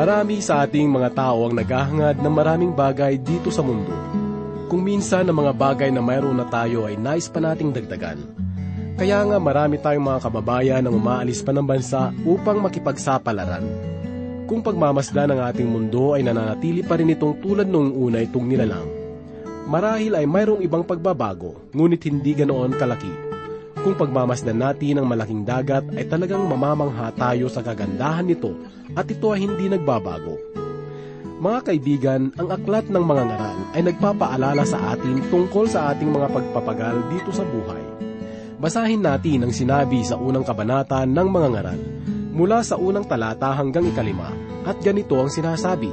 Marami 0.00 0.40
sa 0.40 0.64
ating 0.64 0.88
mga 0.88 1.12
tao 1.12 1.44
ang 1.44 1.52
naghahangad 1.52 2.24
ng 2.24 2.32
maraming 2.32 2.72
bagay 2.72 3.20
dito 3.20 3.52
sa 3.52 3.60
mundo. 3.60 3.92
Kung 4.72 4.80
minsan 4.80 5.28
ang 5.28 5.36
mga 5.44 5.52
bagay 5.52 5.92
na 5.92 6.00
mayroon 6.00 6.40
na 6.40 6.48
tayo 6.48 6.88
ay 6.88 6.96
nais 6.96 7.28
pa 7.28 7.36
nating 7.36 7.68
dagdagan. 7.68 8.16
Kaya 8.96 9.20
nga 9.28 9.36
marami 9.36 9.76
tayong 9.76 10.08
mga 10.08 10.24
kababayan 10.24 10.88
na 10.88 10.88
umaalis 10.88 11.44
pa 11.44 11.52
ng 11.52 11.68
bansa 11.68 12.16
upang 12.24 12.64
makipagsapalaran. 12.64 13.60
Kung 14.48 14.64
pagmamasdan 14.64 15.36
ng 15.36 15.40
ating 15.52 15.68
mundo 15.68 16.16
ay 16.16 16.24
nananatili 16.24 16.80
pa 16.80 16.96
rin 16.96 17.12
itong 17.12 17.36
tulad 17.44 17.68
noong 17.68 17.92
una 17.92 18.24
itong 18.24 18.48
nilalang. 18.48 18.88
Marahil 19.68 20.16
ay 20.16 20.24
mayroong 20.24 20.64
ibang 20.64 20.80
pagbabago, 20.80 21.60
ngunit 21.76 22.08
hindi 22.08 22.32
ganoon 22.40 22.72
kalaki. 22.72 23.29
Kung 23.80 23.96
pagmamasdan 23.96 24.60
natin 24.60 25.00
ang 25.00 25.08
malaking 25.08 25.48
dagat 25.48 25.88
ay 25.96 26.04
talagang 26.04 26.44
mamamangha 26.44 27.08
tayo 27.16 27.48
sa 27.48 27.64
kagandahan 27.64 28.28
nito 28.28 28.52
at 28.92 29.08
ito 29.08 29.32
ay 29.32 29.48
hindi 29.48 29.72
nagbabago. 29.72 30.36
Mga 31.40 31.58
kaibigan, 31.64 32.22
ang 32.36 32.52
aklat 32.52 32.92
ng 32.92 33.00
mga 33.00 33.22
ngaral 33.32 33.58
ay 33.72 33.80
nagpapaalala 33.88 34.68
sa 34.68 34.92
atin 34.92 35.24
tungkol 35.32 35.64
sa 35.64 35.96
ating 35.96 36.12
mga 36.12 36.28
pagpapagal 36.28 37.08
dito 37.08 37.32
sa 37.32 37.40
buhay. 37.48 37.80
Basahin 38.60 39.00
natin 39.00 39.48
ang 39.48 39.52
sinabi 39.56 40.04
sa 40.04 40.20
unang 40.20 40.44
kabanata 40.44 41.00
ng 41.08 41.28
mga 41.32 41.48
ngaral, 41.48 41.80
mula 42.36 42.60
sa 42.60 42.76
unang 42.76 43.08
talata 43.08 43.56
hanggang 43.56 43.88
ikalima, 43.88 44.36
at 44.68 44.76
ganito 44.84 45.16
ang 45.16 45.32
sinasabi. 45.32 45.88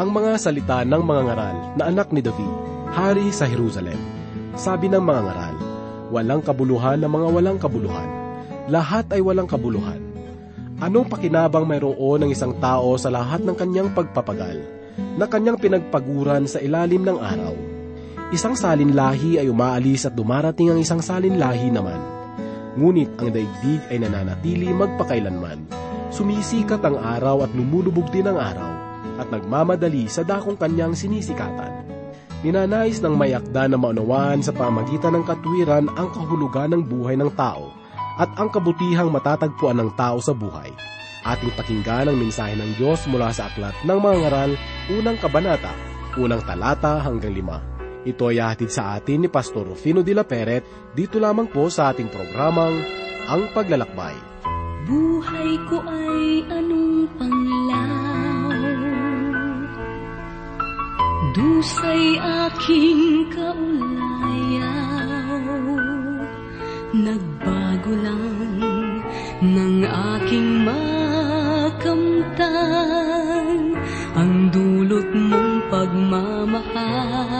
Ang 0.00 0.08
mga 0.08 0.40
salita 0.40 0.80
ng 0.88 1.02
mga 1.04 1.22
ngaral 1.28 1.56
na 1.76 1.84
anak 1.92 2.08
ni 2.08 2.24
David, 2.24 2.54
hari 2.96 3.28
sa 3.28 3.44
Jerusalem. 3.44 4.00
Sabi 4.56 4.88
ng 4.88 5.04
mga 5.04 5.20
ngaral, 5.20 5.71
walang 6.12 6.44
kabuluhan 6.44 7.00
na 7.00 7.08
mga 7.08 7.28
walang 7.32 7.56
kabuluhan. 7.56 8.08
Lahat 8.68 9.08
ay 9.10 9.24
walang 9.24 9.48
kabuluhan 9.48 10.12
Anong 10.82 11.06
pakinabang 11.06 11.62
mayroon 11.62 12.26
ng 12.26 12.30
isang 12.34 12.58
tao 12.58 12.98
sa 12.98 13.06
lahat 13.06 13.38
ng 13.46 13.54
kanyang 13.54 13.94
pagpapagal 13.94 14.58
na 15.14 15.30
kanyang 15.30 15.54
pinagpaguran 15.54 16.50
sa 16.50 16.58
ilalim 16.58 17.06
ng 17.06 17.22
araw? 17.22 17.54
Isang 18.34 18.58
salinlahi 18.58 19.38
ay 19.38 19.46
umaalis 19.46 20.10
at 20.10 20.18
dumarating 20.18 20.74
ang 20.74 20.82
isang 20.82 20.98
salinlahi 20.98 21.70
naman. 21.70 22.02
Ngunit 22.74 23.14
ang 23.22 23.30
daigdig 23.30 23.78
ay 23.94 24.02
nananatili 24.02 24.74
magpakailanman. 24.74 25.70
Sumisikat 26.10 26.82
ang 26.82 26.98
araw 26.98 27.46
at 27.46 27.54
lumulubog 27.54 28.10
din 28.10 28.26
ang 28.26 28.42
araw 28.42 28.72
at 29.22 29.30
nagmamadali 29.30 30.10
sa 30.10 30.26
dakong 30.26 30.58
kanyang 30.58 30.98
sinisikatan. 30.98 31.91
Ninanais 32.42 32.98
ng 32.98 33.14
mayakda 33.14 33.70
na 33.70 33.78
maunawaan 33.78 34.42
sa 34.42 34.50
pamagitan 34.50 35.14
ng 35.14 35.22
katwiran 35.22 35.86
ang 35.94 36.10
kahulugan 36.10 36.74
ng 36.74 36.82
buhay 36.82 37.14
ng 37.14 37.30
tao 37.38 37.70
at 38.18 38.26
ang 38.34 38.50
kabutihang 38.50 39.14
matatagpuan 39.14 39.78
ng 39.78 39.94
tao 39.94 40.18
sa 40.18 40.34
buhay. 40.34 40.74
Ating 41.22 41.54
pakinggan 41.54 42.10
ang 42.10 42.18
mensahe 42.18 42.58
ng 42.58 42.74
Diyos 42.74 43.06
mula 43.06 43.30
sa 43.30 43.46
aklat 43.46 43.78
ng 43.86 43.94
mga 43.94 44.16
ngaral, 44.26 44.50
unang 44.90 45.18
kabanata, 45.22 45.70
unang 46.18 46.42
talata 46.42 46.98
hanggang 46.98 47.30
lima. 47.30 47.62
Ito 48.02 48.34
ay 48.34 48.42
hatid 48.42 48.74
sa 48.74 48.98
atin 48.98 49.22
ni 49.22 49.28
Pastor 49.30 49.62
Rufino 49.62 50.02
de 50.02 50.10
la 50.10 50.26
Peret 50.26 50.66
dito 50.98 51.22
lamang 51.22 51.46
po 51.46 51.70
sa 51.70 51.94
ating 51.94 52.10
programang 52.10 52.82
Ang 53.30 53.54
Paglalakbay. 53.54 54.18
Buhay 54.90 55.50
ko 55.70 55.78
ay 55.86 56.42
anong 56.50 57.06
panglaw 57.14 57.41
Dusay 61.62 62.18
aking 62.18 63.30
kaulayaw. 63.30 64.66
Nagbago 66.90 67.94
lang 68.02 68.98
ng 69.46 69.86
aking 69.86 70.66
makamtan. 70.66 72.18
Ang 74.18 74.50
dulot 74.50 75.06
mong 75.14 75.70
pagmamahal 75.70 77.31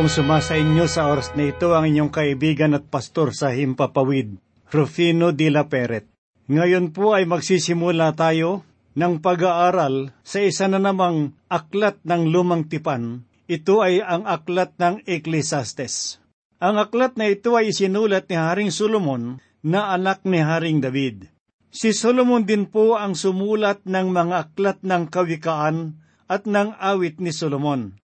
pong 0.00 0.08
sumasa 0.08 0.56
inyo 0.56 0.88
sa 0.88 1.12
oras 1.12 1.36
na 1.36 1.52
ito 1.52 1.76
ang 1.76 1.84
inyong 1.84 2.08
kaibigan 2.08 2.72
at 2.72 2.88
pastor 2.88 3.36
sa 3.36 3.52
Himpapawid, 3.52 4.40
Rufino 4.72 5.28
de 5.28 5.52
la 5.52 5.68
Peret. 5.68 6.08
Ngayon 6.48 6.96
po 6.96 7.12
ay 7.12 7.28
magsisimula 7.28 8.16
tayo 8.16 8.64
ng 8.96 9.20
pag-aaral 9.20 10.16
sa 10.24 10.40
isa 10.40 10.72
na 10.72 10.80
namang 10.80 11.36
aklat 11.52 12.00
ng 12.00 12.32
lumang 12.32 12.64
tipan. 12.64 13.28
Ito 13.44 13.84
ay 13.84 14.00
ang 14.00 14.24
aklat 14.24 14.72
ng 14.80 15.04
Ecclesiastes. 15.04 16.16
Ang 16.64 16.80
aklat 16.80 17.20
na 17.20 17.28
ito 17.28 17.52
ay 17.60 17.68
isinulat 17.68 18.24
ni 18.32 18.40
Haring 18.40 18.72
Solomon 18.72 19.36
na 19.60 19.92
anak 19.92 20.24
ni 20.24 20.40
Haring 20.40 20.80
David. 20.80 21.28
Si 21.68 21.92
Solomon 21.92 22.48
din 22.48 22.72
po 22.72 22.96
ang 22.96 23.12
sumulat 23.12 23.84
ng 23.84 24.08
mga 24.16 24.48
aklat 24.48 24.80
ng 24.80 25.12
kawikaan 25.12 26.00
at 26.24 26.48
ng 26.48 26.72
awit 26.80 27.20
ni 27.20 27.36
Solomon 27.36 27.99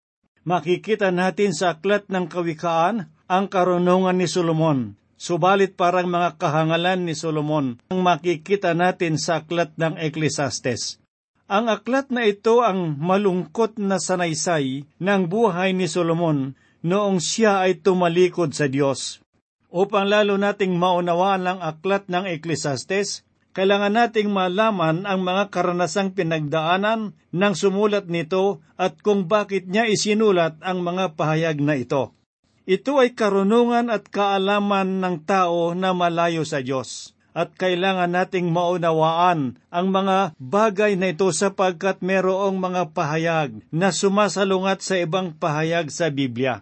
makikita 0.44 1.12
natin 1.12 1.56
sa 1.56 1.76
aklat 1.76 2.08
ng 2.12 2.28
kawikaan 2.28 3.12
ang 3.28 3.46
karunungan 3.47 4.16
ni 4.16 4.28
Solomon. 4.28 4.96
Subalit 5.16 5.79
parang 5.79 6.12
mga 6.12 6.35
kahangalan 6.35 7.08
ni 7.08 7.16
Solomon 7.16 7.79
ang 7.88 8.00
makikita 8.03 8.76
natin 8.76 9.16
sa 9.16 9.40
aklat 9.40 9.72
ng 9.79 9.96
Ecclesiastes. 9.96 11.00
Ang 11.47 11.72
aklat 11.72 12.12
na 12.12 12.28
ito 12.28 12.59
ang 12.59 13.00
malungkot 13.00 13.79
na 13.79 14.00
sanaysay 14.00 14.84
ng 15.00 15.22
buhay 15.32 15.72
ni 15.72 15.88
Solomon 15.88 16.59
noong 16.84 17.23
siya 17.23 17.64
ay 17.64 17.79
tumalikod 17.79 18.52
sa 18.52 18.67
Diyos. 18.67 19.23
Upang 19.73 20.06
lalo 20.06 20.35
nating 20.35 20.76
maunawaan 20.76 21.47
ang 21.47 21.59
aklat 21.64 22.06
ng 22.12 22.28
Ecclesiastes, 22.29 23.26
kailangan 23.53 23.94
nating 23.94 24.34
malaman 24.34 25.05
ang 25.05 25.22
mga 25.22 25.53
karanasang 25.53 26.17
pinagdaanan 26.17 27.14
ng 27.29 27.53
sumulat 27.53 28.09
nito 28.09 28.66
at 28.76 28.97
kung 29.05 29.29
bakit 29.29 29.70
niya 29.70 29.85
isinulat 29.85 30.58
ang 30.66 30.82
mga 30.82 31.14
pahayag 31.14 31.61
na 31.61 31.78
ito. 31.78 32.17
Ito 32.66 32.97
ay 32.97 33.14
karunungan 33.14 33.94
at 33.94 34.09
kaalaman 34.09 35.00
ng 35.00 35.16
tao 35.29 35.78
na 35.78 35.94
malayo 35.94 36.41
sa 36.44 36.66
Diyos 36.66 37.14
at 37.34 37.53
kailangan 37.58 38.14
nating 38.14 38.53
maunawaan 38.53 39.58
ang 39.73 39.88
mga 39.90 40.38
bagay 40.38 40.94
na 40.94 41.11
ito 41.11 41.26
sapagkat 41.34 42.05
merong 42.05 42.61
mga 42.61 42.94
pahayag 42.94 43.58
na 43.73 43.90
sumasalungat 43.90 44.85
sa 44.85 45.02
ibang 45.02 45.34
pahayag 45.34 45.90
sa 45.90 46.14
Biblia. 46.14 46.61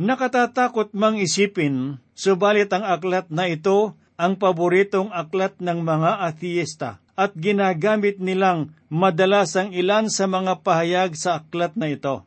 Nakatatakot 0.00 0.96
mang 0.96 1.14
isipin, 1.14 2.02
subalit 2.12 2.72
ang 2.74 2.84
aklat 2.84 3.30
na 3.30 3.46
ito 3.46 3.94
ang 4.20 4.36
paboritong 4.36 5.08
aklat 5.08 5.56
ng 5.64 5.80
mga 5.80 6.20
atheista. 6.28 7.00
at 7.20 7.36
ginagamit 7.36 8.16
nilang 8.16 8.72
madalas 8.88 9.52
ang 9.52 9.76
ilan 9.76 10.08
sa 10.08 10.24
mga 10.24 10.64
pahayag 10.64 11.12
sa 11.12 11.44
aklat 11.44 11.76
na 11.76 11.92
ito. 11.92 12.24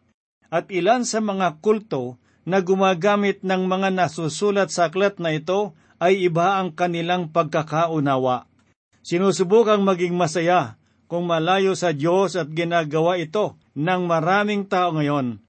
At 0.54 0.70
ilan 0.70 1.02
sa 1.02 1.18
mga 1.18 1.58
kulto 1.66 2.22
na 2.46 2.62
gumagamit 2.62 3.42
ng 3.42 3.66
mga 3.66 3.90
nasusulat 3.90 4.70
sa 4.70 4.94
aklat 4.94 5.18
na 5.18 5.34
ito 5.34 5.74
ay 5.98 6.30
iba 6.30 6.62
ang 6.62 6.70
kanilang 6.70 7.34
pagkakaunawa. 7.34 8.46
Sinusubukang 9.02 9.82
maging 9.82 10.14
masaya 10.14 10.78
kung 11.10 11.26
malayo 11.26 11.74
sa 11.74 11.90
Diyos 11.90 12.38
at 12.38 12.54
ginagawa 12.54 13.18
ito 13.18 13.58
ng 13.74 14.06
maraming 14.06 14.70
tao 14.70 14.94
ngayon. 14.94 15.42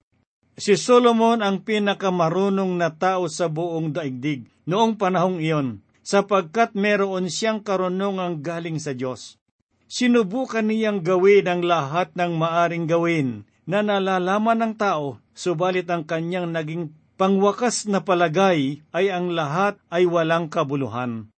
Si 0.56 0.73
Solomon 0.81 1.44
ang 1.44 1.61
pinakamarunong 1.61 2.81
na 2.81 2.88
tao 2.88 3.29
sa 3.29 3.52
buong 3.52 3.93
daigdig 3.93 4.49
noong 4.64 4.96
panahong 4.96 5.37
iyon 5.44 5.84
sapagkat 6.05 6.77
meron 6.77 7.33
siyang 7.33 7.65
karunungang 7.65 8.45
galing 8.45 8.77
sa 8.77 8.93
Diyos. 8.93 9.41
Sinubukan 9.89 10.65
niyang 10.69 11.01
gawin 11.01 11.49
ang 11.49 11.65
lahat 11.65 12.12
ng 12.12 12.37
maaring 12.37 12.85
gawin 12.85 13.49
na 13.65 13.81
nalalaman 13.81 14.61
ng 14.61 14.75
tao, 14.77 15.19
subalit 15.33 15.89
ang 15.89 16.05
kanyang 16.05 16.53
naging 16.53 16.93
pangwakas 17.17 17.89
na 17.89 18.05
palagay 18.05 18.85
ay 18.93 19.06
ang 19.09 19.33
lahat 19.33 19.81
ay 19.89 20.05
walang 20.05 20.53
kabuluhan. 20.53 21.33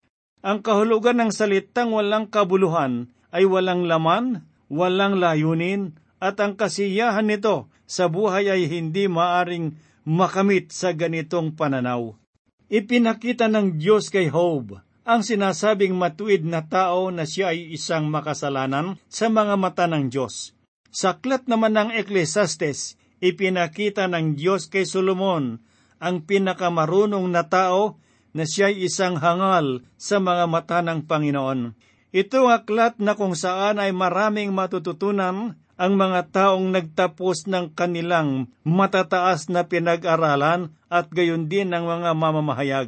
Ang 0.45 0.59
kahulugan 0.61 1.17
ng 1.21 1.31
salitang 1.33 1.93
walang 1.93 2.29
kabuluhan 2.29 3.09
ay 3.33 3.45
walang 3.45 3.85
laman, 3.85 4.45
walang 4.69 5.17
layunin, 5.17 5.97
at 6.21 6.41
ang 6.41 6.57
kasiyahan 6.57 7.27
nito 7.27 7.69
sa 7.85 8.09
buhay 8.09 8.49
ay 8.49 8.65
hindi 8.65 9.05
maaring 9.05 9.77
makamit 10.05 10.73
sa 10.73 10.93
ganitong 10.93 11.53
pananaw. 11.53 12.17
Ipinakita 12.65 13.45
ng 13.45 13.77
Diyos 13.77 14.09
kay 14.09 14.33
Job 14.33 14.81
ang 15.05 15.21
sinasabing 15.21 15.93
matuwid 15.93 16.49
na 16.49 16.65
tao 16.65 17.13
na 17.13 17.29
siya 17.29 17.53
ay 17.53 17.77
isang 17.77 18.09
makasalanan 18.09 18.97
sa 19.05 19.29
mga 19.29 19.53
mata 19.53 19.85
ng 19.85 20.09
Diyos. 20.09 20.57
Sa 20.89 21.13
aklat 21.13 21.45
naman 21.45 21.77
ng 21.77 21.93
Ecclesiastes, 21.93 22.97
ipinakita 23.21 24.09
ng 24.09 24.33
Diyos 24.33 24.65
kay 24.65 24.89
Solomon 24.89 25.61
ang 26.01 26.25
pinakamarunong 26.25 27.29
na 27.29 27.45
tao 27.45 28.01
na 28.33 28.49
siya 28.49 28.73
ay 28.73 28.89
isang 28.89 29.21
hangal 29.21 29.85
sa 30.01 30.17
mga 30.17 30.49
mata 30.49 30.81
ng 30.81 31.05
Panginoon. 31.05 31.77
Ito 32.09 32.49
ang 32.49 32.65
aklat 32.65 32.97
na 32.97 33.13
kung 33.13 33.37
saan 33.37 33.77
ay 33.77 33.93
maraming 33.93 34.49
matututunan 34.57 35.53
ang 35.75 35.93
mga 35.99 36.31
taong 36.31 36.71
nagtapos 36.71 37.45
ng 37.51 37.75
kanilang 37.75 38.49
matataas 38.63 39.51
na 39.51 39.67
pinag-aralan 39.67 40.71
at 40.95 41.11
gayon 41.11 41.51
din 41.51 41.75
ng 41.75 41.83
mga 41.83 42.15
mamamahayag. 42.15 42.87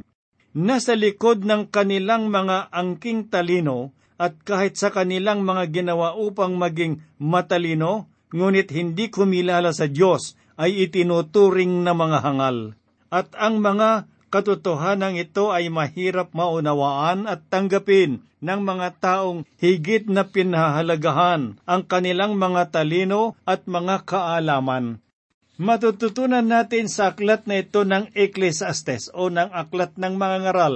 Nasa 0.56 0.95
likod 0.95 1.44
ng 1.44 1.68
kanilang 1.68 2.31
mga 2.31 2.71
angking 2.71 3.27
talino 3.27 3.92
at 4.15 4.39
kahit 4.42 4.80
sa 4.80 4.89
kanilang 4.89 5.44
mga 5.44 5.69
ginawa 5.69 6.15
upang 6.15 6.56
maging 6.56 7.04
matalino, 7.21 8.09
ngunit 8.33 8.71
hindi 8.74 9.12
kumilala 9.12 9.75
sa 9.75 9.86
Diyos 9.86 10.39
ay 10.57 10.88
itinuturing 10.89 11.86
na 11.86 11.94
mga 11.94 12.25
hangal. 12.25 12.74
At 13.13 13.30
ang 13.38 13.62
mga 13.62 14.10
katotohanan 14.33 15.15
ito 15.15 15.53
ay 15.53 15.69
mahirap 15.69 16.33
maunawaan 16.33 17.30
at 17.30 17.45
tanggapin 17.48 18.25
ng 18.42 18.62
mga 18.62 18.88
taong 19.00 19.45
higit 19.62 20.10
na 20.10 20.25
pinahalagahan 20.25 21.57
ang 21.63 21.81
kanilang 21.86 22.36
mga 22.38 22.74
talino 22.74 23.38
at 23.45 23.65
mga 23.69 24.03
kaalaman. 24.06 25.01
Matututunan 25.57 26.45
natin 26.45 26.86
sa 26.86 27.13
aklat 27.13 27.50
na 27.50 27.65
ito 27.65 27.81
ng 27.81 28.13
Ecclesiastes 28.13 29.09
o 29.13 29.33
ng 29.33 29.50
aklat 29.50 29.98
ng 29.98 30.13
mga 30.13 30.38
ngaral 30.45 30.75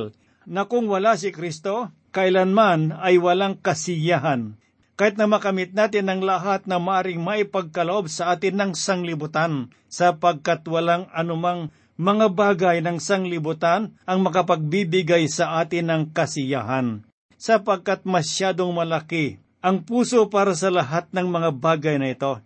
na 0.50 0.66
kung 0.66 0.89
wala 0.89 1.13
si 1.13 1.30
Kristo, 1.30 1.94
kailanman 2.10 2.98
ay 2.98 3.22
walang 3.22 3.62
kasiyahan. 3.62 4.57
Kahit 4.98 5.22
na 5.22 5.30
makamit 5.30 5.78
natin 5.78 6.10
ang 6.10 6.25
lahat 6.25 6.66
na 6.66 6.81
maaring 6.81 7.22
maipagkaloob 7.22 8.10
sa 8.10 8.33
atin 8.33 8.57
ng 8.57 8.72
sanglibutan, 8.74 9.69
sapagkat 9.86 10.66
walang 10.66 11.06
anumang 11.13 11.69
mga 12.01 12.34
bagay 12.34 12.77
ng 12.81 12.98
sanglibutan 12.98 13.94
ang 14.10 14.19
makapagbibigay 14.25 15.30
sa 15.30 15.62
atin 15.62 15.94
ng 15.94 16.04
kasiyahan 16.10 17.06
sapagkat 17.42 18.06
masyadong 18.06 18.69
malaki 18.69 19.42
ang 19.66 19.81
puso 19.81 20.30
para 20.30 20.54
sa 20.54 20.69
lahat 20.69 21.10
ng 21.10 21.25
mga 21.25 21.50
bagay 21.57 21.98
na 21.98 22.13
ito. 22.13 22.38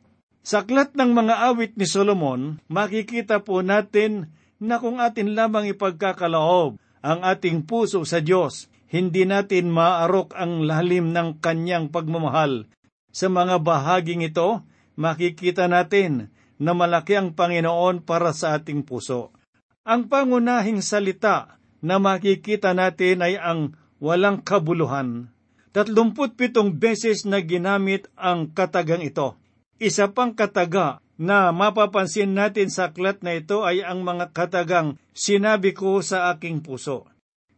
Sa 0.46 0.62
aklat 0.62 0.94
ng 0.94 1.10
mga 1.10 1.42
awit 1.50 1.74
ni 1.74 1.90
Solomon, 1.90 2.62
makikita 2.70 3.42
po 3.42 3.66
natin 3.66 4.30
na 4.62 4.78
kung 4.78 5.02
atin 5.02 5.34
lamang 5.34 5.74
ipagkakaloob 5.74 6.78
ang 7.02 7.20
ating 7.26 7.66
puso 7.66 8.06
sa 8.06 8.22
Diyos, 8.22 8.70
hindi 8.86 9.26
natin 9.26 9.74
maarok 9.74 10.38
ang 10.38 10.62
lalim 10.70 11.18
ng 11.18 11.42
kanyang 11.42 11.90
pagmamahal. 11.90 12.70
Sa 13.10 13.26
mga 13.26 13.58
bahaging 13.58 14.22
ito, 14.22 14.62
makikita 14.94 15.66
natin 15.66 16.30
na 16.62 16.78
malaki 16.78 17.18
ang 17.18 17.34
Panginoon 17.34 18.06
para 18.06 18.30
sa 18.30 18.54
ating 18.62 18.86
puso. 18.86 19.34
Ang 19.82 20.14
pangunahing 20.14 20.86
salita 20.86 21.58
na 21.82 21.98
makikita 21.98 22.78
natin 22.78 23.26
ay 23.26 23.42
ang 23.42 23.74
walang 23.98 24.46
kabuluhan. 24.46 25.34
Tatlumput 25.74 26.38
pitong 26.38 26.78
beses 26.78 27.26
na 27.26 27.42
ginamit 27.42 28.06
ang 28.14 28.54
katagang 28.54 29.02
ito. 29.02 29.42
Isa 29.76 30.08
pang 30.16 30.32
kataga 30.32 31.04
na 31.20 31.52
mapapansin 31.52 32.32
natin 32.32 32.72
sa 32.72 32.92
aklat 32.92 33.24
na 33.24 33.36
ito 33.36 33.68
ay 33.68 33.84
ang 33.84 34.04
mga 34.08 34.32
katagang 34.32 34.96
sinabi 35.12 35.76
ko 35.76 36.00
sa 36.00 36.32
aking 36.32 36.64
puso. 36.64 37.08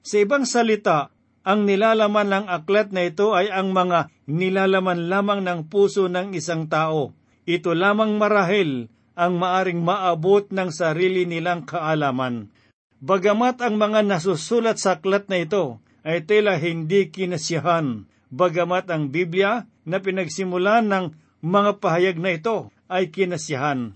Sa 0.01 0.21
ibang 0.21 0.45
salita, 0.45 1.13
ang 1.45 1.63
nilalaman 1.69 2.27
ng 2.27 2.45
aklat 2.49 2.89
na 2.89 3.05
ito 3.05 3.37
ay 3.37 3.53
ang 3.53 3.69
mga 3.69 4.09
nilalaman 4.29 5.09
lamang 5.09 5.41
ng 5.45 5.69
puso 5.69 6.09
ng 6.09 6.33
isang 6.33 6.65
tao. 6.65 7.13
Ito 7.47 7.77
lamang 7.77 8.17
marahil 8.17 8.89
ang 9.17 9.37
maaring 9.37 9.81
maabot 9.81 10.49
ng 10.49 10.69
sarili 10.69 11.25
nilang 11.25 11.65
kaalaman. 11.65 12.53
Bagamat 12.97 13.61
ang 13.61 13.77
mga 13.77 14.05
nasusulat 14.05 14.81
sa 14.81 14.97
aklat 14.97 15.29
na 15.29 15.41
ito 15.41 15.81
ay 16.01 16.25
tila 16.25 16.57
hindi 16.57 17.13
kinasiyahan, 17.13 18.09
bagamat 18.33 18.89
ang 18.89 19.13
Biblia 19.13 19.69
na 19.85 20.01
pinagsimulan 20.01 20.89
ng 20.89 21.05
mga 21.41 21.81
pahayag 21.81 22.17
na 22.17 22.35
ito 22.37 22.73
ay 22.89 23.13
kinasiyahan. 23.13 23.93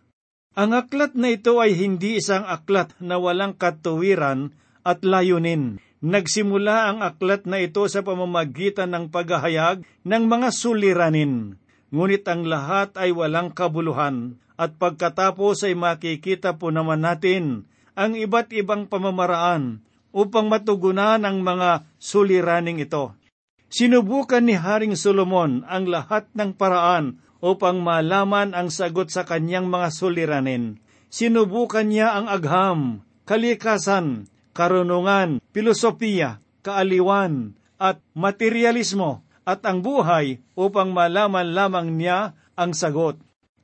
Ang 0.52 0.72
aklat 0.76 1.16
na 1.16 1.32
ito 1.32 1.64
ay 1.64 1.80
hindi 1.80 2.20
isang 2.20 2.44
aklat 2.44 2.92
na 3.00 3.16
walang 3.16 3.56
katuwiran 3.56 4.52
at 4.84 5.02
layunin. 5.02 5.80
Nagsimula 6.02 6.92
ang 6.92 7.00
aklat 7.06 7.46
na 7.48 7.62
ito 7.62 7.86
sa 7.88 8.02
pamamagitan 8.04 8.92
ng 8.92 9.06
paghahayag 9.14 9.86
ng 10.04 10.24
mga 10.28 10.50
suliranin. 10.52 11.62
Ngunit 11.94 12.26
ang 12.28 12.44
lahat 12.50 12.98
ay 12.98 13.14
walang 13.16 13.54
kabuluhan 13.54 14.42
at 14.60 14.76
pagkatapos 14.76 15.64
ay 15.64 15.78
makikita 15.78 16.58
po 16.58 16.74
naman 16.74 17.06
natin 17.06 17.70
ang 17.96 18.18
iba't 18.18 18.52
ibang 18.56 18.88
pamamaraan 18.90 19.84
upang 20.12 20.52
matugunan 20.52 21.24
ang 21.24 21.40
mga 21.40 21.88
suliraning 21.96 22.84
ito. 22.84 23.16
Sinubukan 23.72 24.44
ni 24.44 24.60
Haring 24.60 25.00
Solomon 25.00 25.64
ang 25.64 25.88
lahat 25.88 26.28
ng 26.36 26.52
paraan 26.60 27.24
upang 27.42 27.82
malaman 27.82 28.54
ang 28.54 28.70
sagot 28.70 29.10
sa 29.10 29.26
kanyang 29.26 29.68
mga 29.68 29.90
suliranin. 29.92 30.78
Sinubukan 31.12 31.90
niya 31.90 32.16
ang 32.16 32.32
agham, 32.32 33.04
kalikasan, 33.28 34.32
karunungan, 34.56 35.44
filosofiya, 35.52 36.40
kaaliwan, 36.64 37.58
at 37.82 37.98
materialismo 38.14 39.26
at 39.42 39.66
ang 39.66 39.82
buhay 39.82 40.40
upang 40.54 40.94
malaman 40.94 41.52
lamang 41.52 41.98
niya 41.98 42.38
ang 42.54 42.78
sagot. 42.78 43.18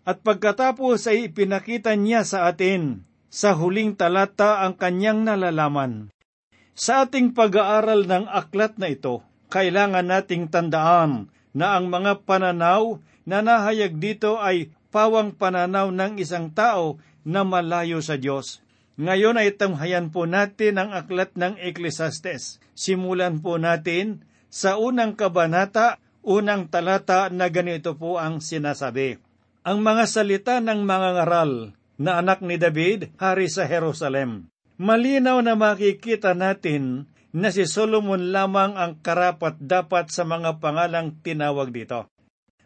At 0.03 0.25
pagkatapos 0.25 1.05
ay 1.07 1.29
ipinakita 1.29 1.93
niya 1.93 2.25
sa 2.25 2.49
atin 2.49 3.05
sa 3.27 3.53
huling 3.53 3.93
talata 3.93 4.65
ang 4.65 4.73
kanyang 4.73 5.27
nalalaman. 5.27 6.09
Sa 6.73 7.05
ating 7.05 7.35
pag-aaral 7.35 8.07
ng 8.07 8.25
aklat 8.25 8.79
na 8.81 8.89
ito, 8.89 9.21
kailangan 9.51 10.07
nating 10.07 10.49
tandaan 10.49 11.29
na 11.51 11.77
ang 11.77 11.89
mga 11.89 12.23
pananaw 12.23 13.01
na 13.27 13.43
nahayag 13.43 13.99
dito 13.99 14.39
ay 14.39 14.71
pawang 14.87 15.35
pananaw 15.35 15.91
ng 15.91 16.15
isang 16.17 16.47
tao 16.55 16.97
na 17.27 17.43
malayo 17.43 17.99
sa 17.99 18.15
Diyos. 18.15 18.63
Ngayon 18.97 19.37
ay 19.37 19.53
tanghayan 19.59 20.09
po 20.09 20.23
natin 20.25 20.79
ang 20.79 20.95
aklat 20.95 21.35
ng 21.35 21.59
Ecclesiastes. 21.59 22.63
Simulan 22.71 23.43
po 23.43 23.59
natin 23.59 24.23
sa 24.47 24.79
unang 24.79 25.19
kabanata, 25.19 25.99
unang 26.23 26.71
talata 26.71 27.27
na 27.27 27.51
ganito 27.51 27.99
po 27.99 28.15
ang 28.15 28.39
sinasabi. 28.39 29.19
Ang 29.67 29.83
mga 29.83 30.07
salita 30.07 30.55
ng 30.63 30.87
mga 30.87 31.09
ngaral 31.19 31.51
na 31.99 32.23
anak 32.23 32.39
ni 32.39 32.55
David, 32.55 33.11
hari 33.19 33.51
sa 33.51 33.67
Jerusalem 33.67 34.47
malinaw 34.77 35.41
na 35.41 35.57
makikita 35.57 36.37
natin 36.37 37.09
na 37.33 37.49
si 37.49 37.65
Solomon 37.65 38.31
lamang 38.31 38.77
ang 38.77 38.97
karapat 39.01 39.57
dapat 39.59 40.09
sa 40.13 40.23
mga 40.23 40.61
pangalang 40.61 41.17
tinawag 41.21 41.73
dito. 41.73 42.07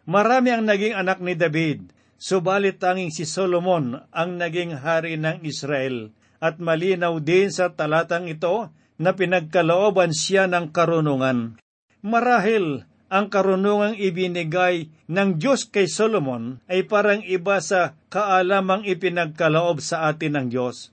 Marami 0.02 0.50
ang 0.50 0.66
naging 0.66 0.98
anak 0.98 1.22
ni 1.22 1.38
David, 1.38 1.94
subalit 2.18 2.82
tanging 2.82 3.14
si 3.14 3.22
Solomon 3.22 4.02
ang 4.10 4.34
naging 4.34 4.74
hari 4.82 5.14
ng 5.14 5.46
Israel, 5.46 6.10
at 6.42 6.58
malinaw 6.58 7.22
din 7.22 7.54
sa 7.54 7.70
talatang 7.70 8.26
ito 8.26 8.74
na 8.98 9.14
pinagkalooban 9.14 10.10
siya 10.10 10.50
ng 10.50 10.74
karunungan. 10.74 11.58
Marahil 12.02 12.82
ang 13.12 13.30
karunungang 13.30 13.94
ibinigay 13.94 14.90
ng 15.06 15.38
Diyos 15.38 15.70
kay 15.70 15.86
Solomon 15.86 16.58
ay 16.66 16.82
parang 16.88 17.22
iba 17.22 17.62
sa 17.62 17.94
kaalamang 18.10 18.82
ipinagkaloob 18.88 19.78
sa 19.78 20.10
atin 20.10 20.34
ng 20.34 20.46
Diyos. 20.50 20.90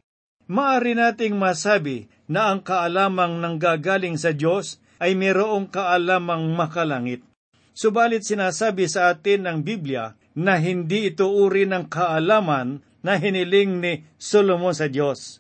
Maari 0.50 0.98
nating 0.98 1.38
masabi 1.38 2.10
na 2.30 2.54
ang 2.54 2.62
kaalamang 2.62 3.42
nanggagaling 3.42 4.18
sa 4.18 4.34
Diyos 4.34 4.78
ay 5.00 5.18
mayroong 5.18 5.72
kaalamang 5.72 6.54
makalangit. 6.54 7.29
Subalit 7.80 8.28
sinasabi 8.28 8.92
sa 8.92 9.08
atin 9.08 9.48
ng 9.48 9.58
Biblia 9.64 10.20
na 10.36 10.60
hindi 10.60 11.16
ito 11.16 11.32
uri 11.32 11.64
ng 11.64 11.88
kaalaman 11.88 12.84
na 13.00 13.16
hiniling 13.16 13.80
ni 13.80 13.94
Solomon 14.20 14.76
sa 14.76 14.92
Diyos. 14.92 15.40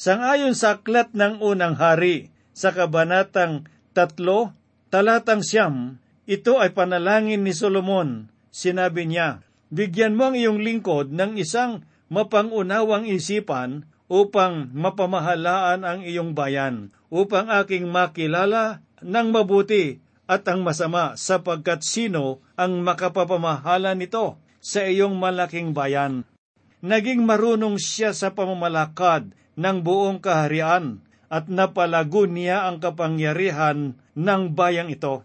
Sangayon 0.00 0.56
sa 0.56 0.80
aklat 0.80 1.12
ng 1.12 1.44
unang 1.44 1.76
hari 1.76 2.32
sa 2.56 2.72
kabanatang 2.72 3.68
tatlo, 3.92 4.56
talatang 4.88 5.44
siyam, 5.44 6.00
ito 6.24 6.56
ay 6.56 6.72
panalangin 6.72 7.44
ni 7.44 7.52
Solomon. 7.52 8.32
Sinabi 8.48 9.04
niya, 9.04 9.44
Bigyan 9.68 10.16
mo 10.16 10.32
ang 10.32 10.40
iyong 10.40 10.64
lingkod 10.64 11.12
ng 11.12 11.36
isang 11.36 11.84
mapangunawang 12.08 13.04
isipan 13.04 13.84
upang 14.08 14.72
mapamahalaan 14.72 15.84
ang 15.84 16.00
iyong 16.00 16.32
bayan, 16.32 16.96
upang 17.12 17.52
aking 17.52 17.92
makilala 17.92 18.80
ng 19.04 19.28
mabuti 19.36 20.00
at 20.24 20.48
ang 20.48 20.64
masama 20.64 21.16
sapagkat 21.20 21.84
sino 21.84 22.40
ang 22.56 22.80
makapapamahala 22.80 23.92
nito 23.92 24.40
sa 24.64 24.84
iyong 24.84 25.20
malaking 25.20 25.76
bayan. 25.76 26.24
Naging 26.84 27.24
marunong 27.24 27.80
siya 27.80 28.12
sa 28.16 28.32
pamamalakad 28.32 29.32
ng 29.56 29.76
buong 29.84 30.20
kaharian 30.20 31.00
at 31.28 31.48
napalago 31.48 32.28
niya 32.28 32.68
ang 32.68 32.80
kapangyarihan 32.80 33.96
ng 34.16 34.42
bayang 34.52 34.92
ito. 34.92 35.24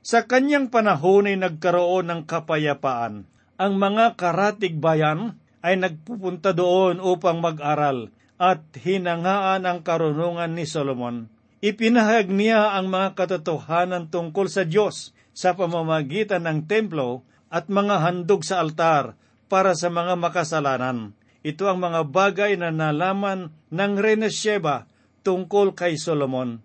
Sa 0.00 0.24
kanyang 0.24 0.72
panahon 0.72 1.28
ay 1.28 1.36
nagkaroon 1.36 2.08
ng 2.08 2.22
kapayapaan. 2.24 3.28
Ang 3.60 3.74
mga 3.76 4.16
karatig 4.16 4.80
bayan 4.80 5.36
ay 5.60 5.76
nagpupunta 5.76 6.56
doon 6.56 6.98
upang 7.04 7.44
mag-aral 7.44 8.08
at 8.40 8.64
hinangaan 8.72 9.68
ang 9.68 9.84
karunungan 9.84 10.56
ni 10.56 10.64
Solomon. 10.64 11.28
Ipinahag 11.60 12.32
niya 12.32 12.72
ang 12.72 12.88
mga 12.88 13.12
katotohanan 13.20 14.08
tungkol 14.08 14.48
sa 14.48 14.64
Diyos 14.64 15.12
sa 15.36 15.52
pamamagitan 15.52 16.48
ng 16.48 16.64
templo 16.64 17.28
at 17.52 17.68
mga 17.68 18.00
handog 18.00 18.48
sa 18.48 18.64
altar 18.64 19.12
para 19.52 19.76
sa 19.76 19.92
mga 19.92 20.16
makasalanan. 20.16 21.12
Ito 21.44 21.68
ang 21.68 21.84
mga 21.84 22.08
bagay 22.08 22.56
na 22.56 22.72
nalaman 22.72 23.52
ng 23.68 23.92
Reyna 24.00 24.32
Sheba 24.32 24.88
tungkol 25.20 25.76
kay 25.76 26.00
Solomon. 26.00 26.64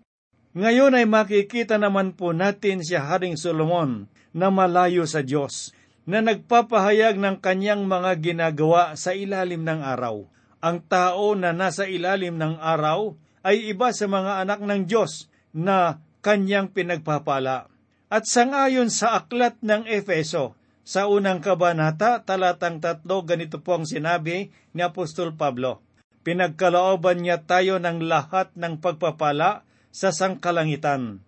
Ngayon 0.56 0.96
ay 0.96 1.04
makikita 1.04 1.76
naman 1.76 2.16
po 2.16 2.32
natin 2.32 2.80
si 2.80 2.96
Haring 2.96 3.36
Solomon 3.36 4.08
na 4.32 4.48
malayo 4.48 5.04
sa 5.04 5.20
Diyos, 5.20 5.76
na 6.08 6.24
nagpapahayag 6.24 7.20
ng 7.20 7.36
kanyang 7.44 7.84
mga 7.84 8.16
ginagawa 8.24 8.96
sa 8.96 9.12
ilalim 9.12 9.60
ng 9.60 9.84
araw. 9.84 10.24
Ang 10.64 10.80
tao 10.88 11.36
na 11.36 11.52
nasa 11.52 11.84
ilalim 11.84 12.40
ng 12.40 12.56
araw 12.56 13.12
ay 13.46 13.70
iba 13.70 13.94
sa 13.94 14.10
mga 14.10 14.42
anak 14.42 14.58
ng 14.66 14.90
Diyos 14.90 15.30
na 15.54 16.02
kanyang 16.18 16.74
pinagpapala. 16.74 17.70
At 18.10 18.26
sangayon 18.26 18.90
sa 18.90 19.22
aklat 19.22 19.62
ng 19.62 19.86
Efeso, 19.86 20.58
sa 20.86 21.06
unang 21.06 21.42
kabanata, 21.42 22.22
talatang 22.26 22.82
tatlo, 22.82 23.22
ganito 23.22 23.62
po 23.62 23.78
ang 23.78 23.86
sinabi 23.86 24.50
ni 24.74 24.80
Apostol 24.82 25.34
Pablo. 25.34 25.82
Pinagkalooban 26.26 27.22
niya 27.22 27.42
tayo 27.46 27.78
ng 27.78 28.02
lahat 28.02 28.50
ng 28.58 28.82
pagpapala 28.82 29.62
sa 29.94 30.10
sangkalangitan. 30.10 31.22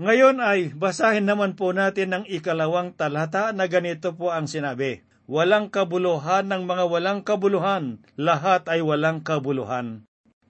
Ngayon 0.00 0.40
ay 0.44 0.72
basahin 0.76 1.28
naman 1.28 1.56
po 1.56 1.72
natin 1.72 2.12
ang 2.12 2.24
ikalawang 2.28 2.92
talata 2.92 3.52
na 3.56 3.68
ganito 3.68 4.12
po 4.12 4.32
ang 4.32 4.44
sinabi. 4.48 5.04
Walang 5.24 5.72
kabuluhan 5.72 6.44
ng 6.48 6.68
mga 6.68 6.84
walang 6.88 7.20
kabuluhan, 7.24 8.04
lahat 8.20 8.68
ay 8.68 8.84
walang 8.84 9.24
kabuluhan. 9.24 10.04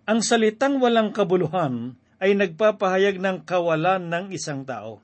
Ang 0.04 0.20
salitang 0.20 0.84
walang 0.84 1.16
kabuluhan 1.16 1.96
ay 2.20 2.36
nagpapahayag 2.36 3.24
ng 3.24 3.48
kawalan 3.48 4.12
ng 4.12 4.36
isang 4.36 4.60
tao. 4.68 5.00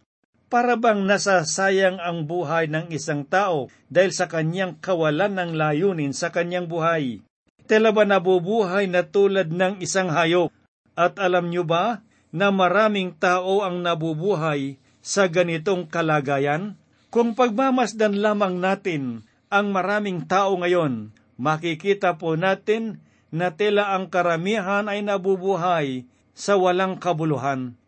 Para 0.53 0.77
bang 0.77 1.09
nasasayang 1.09 1.97
ang 1.97 2.29
buhay 2.29 2.69
ng 2.69 2.93
isang 2.93 3.25
tao 3.25 3.73
dahil 3.89 4.13
sa 4.13 4.29
kanyang 4.29 4.77
kawalan 4.77 5.33
ng 5.41 5.51
layunin 5.57 6.13
sa 6.13 6.29
kanyang 6.29 6.69
buhay. 6.69 7.25
Tela 7.65 7.97
ba 7.97 8.05
nabubuhay 8.05 8.93
na 8.93 9.01
tulad 9.01 9.49
ng 9.49 9.81
isang 9.81 10.13
hayop? 10.13 10.53
At 10.93 11.17
alam 11.17 11.49
nyo 11.49 11.65
ba 11.65 12.05
na 12.29 12.53
maraming 12.53 13.17
tao 13.17 13.65
ang 13.65 13.81
nabubuhay 13.81 14.77
sa 15.01 15.33
ganitong 15.33 15.89
kalagayan? 15.89 16.77
Kung 17.09 17.33
pagmamasdan 17.33 18.21
lamang 18.21 18.61
natin 18.61 19.25
ang 19.49 19.73
maraming 19.73 20.29
tao 20.29 20.61
ngayon, 20.61 21.09
makikita 21.41 22.21
po 22.21 22.37
natin 22.37 23.01
na 23.31 23.55
tila 23.55 23.95
ang 23.95 24.11
karamihan 24.11 24.87
ay 24.91 25.03
nabubuhay 25.07 26.07
sa 26.35 26.59
walang 26.59 26.99
kabuluhan. 26.99 27.79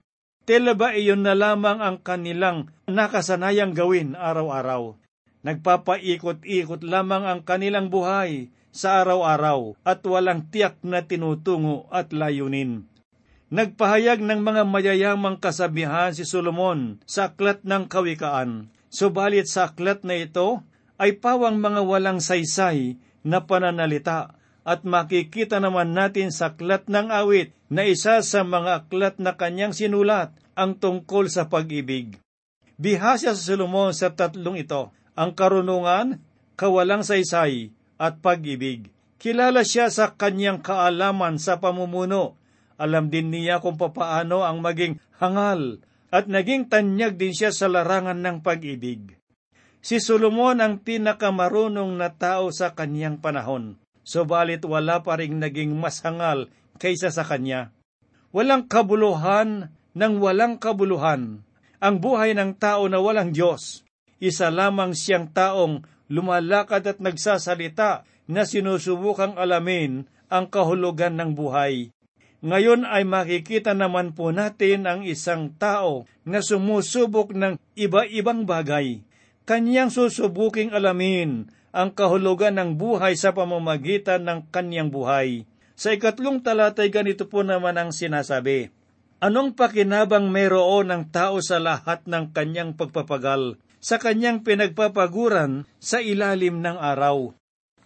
Tila 0.43 0.75
ba 0.75 0.95
iyon 0.95 1.23
na 1.23 1.39
lamang 1.39 1.79
ang 1.79 2.03
kanilang 2.03 2.71
nakasanayang 2.91 3.75
gawin 3.75 4.19
araw-araw? 4.19 4.99
Nagpapaikot-ikot 5.43 6.83
lamang 6.87 7.27
ang 7.27 7.41
kanilang 7.47 7.91
buhay 7.91 8.51
sa 8.75 9.03
araw-araw 9.03 9.79
at 9.87 10.03
walang 10.03 10.51
tiyak 10.51 10.79
na 10.83 11.03
tinutungo 11.07 11.87
at 11.91 12.11
layunin. 12.11 12.87
Nagpahayag 13.53 14.25
ng 14.25 14.41
mga 14.41 14.63
mayayamang 14.65 15.37
kasabihan 15.37 16.11
si 16.17 16.25
Solomon 16.25 17.05
sa 17.05 17.31
aklat 17.31 17.61
ng 17.69 17.85
kawikaan. 17.85 18.73
Subalit 18.89 19.45
sa 19.45 19.69
aklat 19.69 20.09
na 20.09 20.17
ito 20.17 20.65
ay 20.97 21.21
pawang 21.21 21.61
mga 21.61 21.85
walang 21.85 22.19
saysay 22.25 22.97
na 23.21 23.45
pananalita 23.45 24.41
at 24.63 24.87
makikita 24.87 25.59
naman 25.59 25.95
natin 25.95 26.31
sa 26.31 26.55
aklat 26.55 26.87
ng 26.87 27.11
awit 27.11 27.51
na 27.67 27.87
isa 27.87 28.23
sa 28.23 28.41
mga 28.47 28.87
aklat 28.87 29.19
na 29.19 29.35
kanyang 29.35 29.75
sinulat 29.75 30.35
ang 30.55 30.79
tungkol 30.79 31.27
sa 31.27 31.51
pag-ibig. 31.51 32.19
Bihasya 32.79 33.35
sa 33.35 33.43
Solomon 33.55 33.95
sa 33.95 34.15
tatlong 34.15 34.59
ito, 34.59 34.95
ang 35.19 35.35
karunungan, 35.35 36.23
kawalang 36.59 37.03
saysay, 37.03 37.75
at 37.99 38.19
pag-ibig. 38.23 38.91
Kilala 39.23 39.63
siya 39.63 39.87
sa 39.91 40.15
kanyang 40.19 40.63
kaalaman 40.63 41.39
sa 41.39 41.63
pamumuno 41.63 42.43
alam 42.83 43.15
din 43.15 43.31
niya 43.31 43.63
kung 43.63 43.79
papaano 43.79 44.43
ang 44.43 44.59
maging 44.59 44.99
hangal 45.23 45.79
at 46.11 46.27
naging 46.27 46.67
tanyag 46.67 47.15
din 47.15 47.31
siya 47.31 47.55
sa 47.55 47.71
larangan 47.71 48.19
ng 48.19 48.43
pag-ibig. 48.43 49.15
Si 49.83 50.03
Solomon 50.03 50.59
ang 50.59 50.83
pinakamarunong 50.83 51.95
na 51.95 52.11
tao 52.11 52.51
sa 52.51 52.75
kanyang 52.75 53.23
panahon, 53.23 53.79
subalit 54.03 54.63
wala 54.67 55.03
pa 55.03 55.19
ring 55.19 55.39
naging 55.39 55.75
mas 55.75 56.03
hangal 56.03 56.51
kaysa 56.79 57.11
sa 57.11 57.23
kanya. 57.27 57.75
Walang 58.35 58.67
kabuluhan 58.67 59.71
ng 59.93 60.15
walang 60.19 60.59
kabuluhan. 60.59 61.43
Ang 61.83 61.97
buhay 61.99 62.33
ng 62.39 62.57
tao 62.57 62.87
na 62.87 63.03
walang 63.03 63.35
Diyos, 63.35 63.83
isa 64.23 64.55
lamang 64.55 64.95
siyang 64.95 65.35
taong 65.35 65.83
lumalakad 66.07 66.87
at 66.87 66.99
nagsasalita 67.03 68.07
na 68.31 68.47
sinusubukang 68.47 69.35
alamin 69.35 70.07
ang 70.31 70.47
kahulugan 70.47 71.19
ng 71.19 71.35
buhay. 71.35 71.91
Ngayon 72.43 72.83
ay 72.87 73.07
makikita 73.07 73.71
naman 73.71 74.19
po 74.19 74.35
natin 74.35 74.87
ang 74.87 75.07
isang 75.07 75.55
tao 75.59 76.11
na 76.27 76.43
sumusubok 76.43 77.35
ng 77.35 77.55
iba-ibang 77.79 78.43
bagay. 78.47 79.03
Kanyang 79.47 79.91
susubuking 79.95 80.75
alamin 80.75 81.51
ang 81.73 81.91
kahulugan 81.91 82.61
ng 82.61 82.77
buhay 82.77 83.17
sa 83.17 83.33
pamamagitan 83.33 84.23
ng 84.29 84.53
kanyang 84.53 84.93
buhay. 84.93 85.49
Sa 85.73 85.91
ikatlong 85.91 86.45
talatay 86.45 86.93
ganito 86.93 87.27
po 87.27 87.41
naman 87.41 87.81
ang 87.81 87.91
sinasabi, 87.91 88.71
Anong 89.23 89.55
pakinabang 89.55 90.29
mayroon 90.29 90.91
ng 90.91 91.03
tao 91.15 91.39
sa 91.41 91.63
lahat 91.63 92.05
ng 92.11 92.35
kanyang 92.35 92.75
pagpapagal, 92.75 93.57
sa 93.79 93.97
kanyang 93.99 94.43
pinagpapaguran 94.43 95.65
sa 95.79 96.03
ilalim 96.03 96.61
ng 96.61 96.75
araw? 96.75 97.31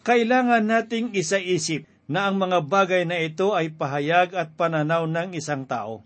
Kailangan 0.01 0.65
nating 0.65 1.13
isaisip 1.13 1.85
na 2.09 2.31
ang 2.31 2.41
mga 2.41 2.65
bagay 2.65 3.05
na 3.05 3.21
ito 3.21 3.53
ay 3.53 3.69
pahayag 3.69 4.33
at 4.33 4.57
pananaw 4.57 5.05
ng 5.05 5.37
isang 5.37 5.69
tao. 5.69 6.03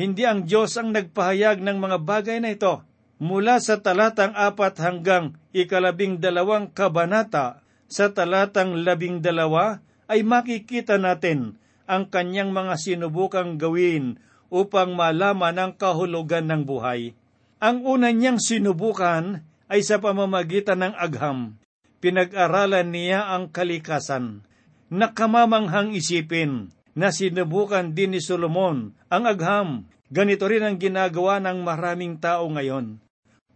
Hindi 0.00 0.24
ang 0.24 0.48
Diyos 0.48 0.72
ang 0.80 0.96
nagpahayag 0.96 1.60
ng 1.60 1.76
mga 1.76 1.98
bagay 2.00 2.38
na 2.40 2.56
ito. 2.56 2.80
Mula 3.20 3.60
sa 3.60 3.84
talatang 3.84 4.32
apat 4.32 4.80
hanggang 4.80 5.36
ikalabing 5.52 6.18
dalawang 6.18 6.72
kabanata, 6.72 7.60
sa 7.90 8.08
talatang 8.16 8.80
labing 8.80 9.20
dalawa 9.20 9.84
ay 10.08 10.24
makikita 10.24 10.96
natin 10.96 11.60
ang 11.84 12.08
kanyang 12.08 12.54
mga 12.54 12.80
sinubukang 12.80 13.60
gawin 13.60 14.16
upang 14.48 14.96
malaman 14.96 15.58
ang 15.58 15.72
kahulugan 15.76 16.48
ng 16.48 16.62
buhay. 16.64 17.12
Ang 17.60 17.84
una 17.84 18.08
niyang 18.08 18.40
sinubukan 18.40 19.44
ay 19.68 19.84
sa 19.84 20.00
pamamagitan 20.00 20.80
ng 20.80 20.94
agham. 20.96 21.60
Pinag-aralan 22.00 22.88
niya 22.88 23.28
ang 23.36 23.52
kalikasan 23.52 24.48
nakamamanghang 24.90 25.94
isipin 25.94 26.74
na 26.98 27.14
sinubukan 27.14 27.94
din 27.94 28.18
ni 28.18 28.20
Solomon 28.20 28.92
ang 29.06 29.24
agham. 29.24 29.86
Ganito 30.10 30.50
rin 30.50 30.66
ang 30.66 30.74
ginagawa 30.74 31.38
ng 31.38 31.62
maraming 31.62 32.18
tao 32.18 32.50
ngayon. 32.50 32.98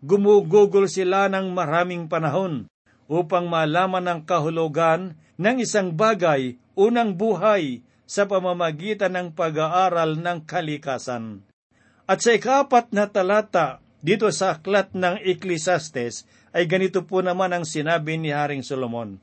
Gumugugol 0.05 0.85
sila 0.85 1.33
ng 1.33 1.57
maraming 1.57 2.13
panahon 2.13 2.69
upang 3.09 3.49
malaman 3.49 4.05
ang 4.05 4.21
kahulugan 4.21 5.17
ng 5.41 5.57
isang 5.65 5.97
bagay 5.97 6.61
unang 6.77 7.17
buhay 7.17 7.81
sa 8.05 8.29
pamamagitan 8.29 9.17
ng 9.17 9.29
pag-aaral 9.33 10.21
ng 10.21 10.45
kalikasan. 10.45 11.41
At 12.05 12.21
sa 12.21 12.37
ikapat 12.37 12.93
na 12.93 13.09
talata 13.09 13.81
dito 14.05 14.29
sa 14.29 14.61
aklat 14.61 14.93
ng 14.93 15.25
Ecclesiastes 15.25 16.29
ay 16.53 16.69
ganito 16.69 17.09
po 17.09 17.25
naman 17.25 17.57
ang 17.57 17.65
sinabi 17.65 18.21
ni 18.21 18.29
Haring 18.29 18.61
Solomon. 18.61 19.17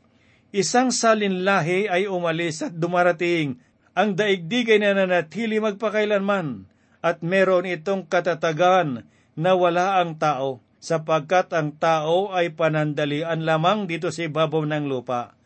Isang 0.50 0.90
salinlahi 0.90 1.88
ay 1.88 2.10
umalis 2.10 2.66
at 2.66 2.74
dumarating, 2.74 3.62
ang 3.94 4.18
daigdig 4.18 4.68
ay 4.74 4.82
nananatili 4.82 5.62
magpakailanman, 5.62 6.66
at 7.06 7.22
meron 7.22 7.70
itong 7.70 8.10
katatagan 8.10 9.06
na 9.38 9.52
wala 9.56 10.02
ang 10.02 10.20
tao, 10.20 10.60
sapagkat 10.82 11.54
ang 11.54 11.78
tao 11.78 12.34
ay 12.34 12.58
panandalian 12.58 13.46
lamang 13.46 13.86
dito 13.86 14.10
sa 14.10 14.26
ibabaw 14.26 14.66
ng 14.66 14.90
lupa. 14.90 15.38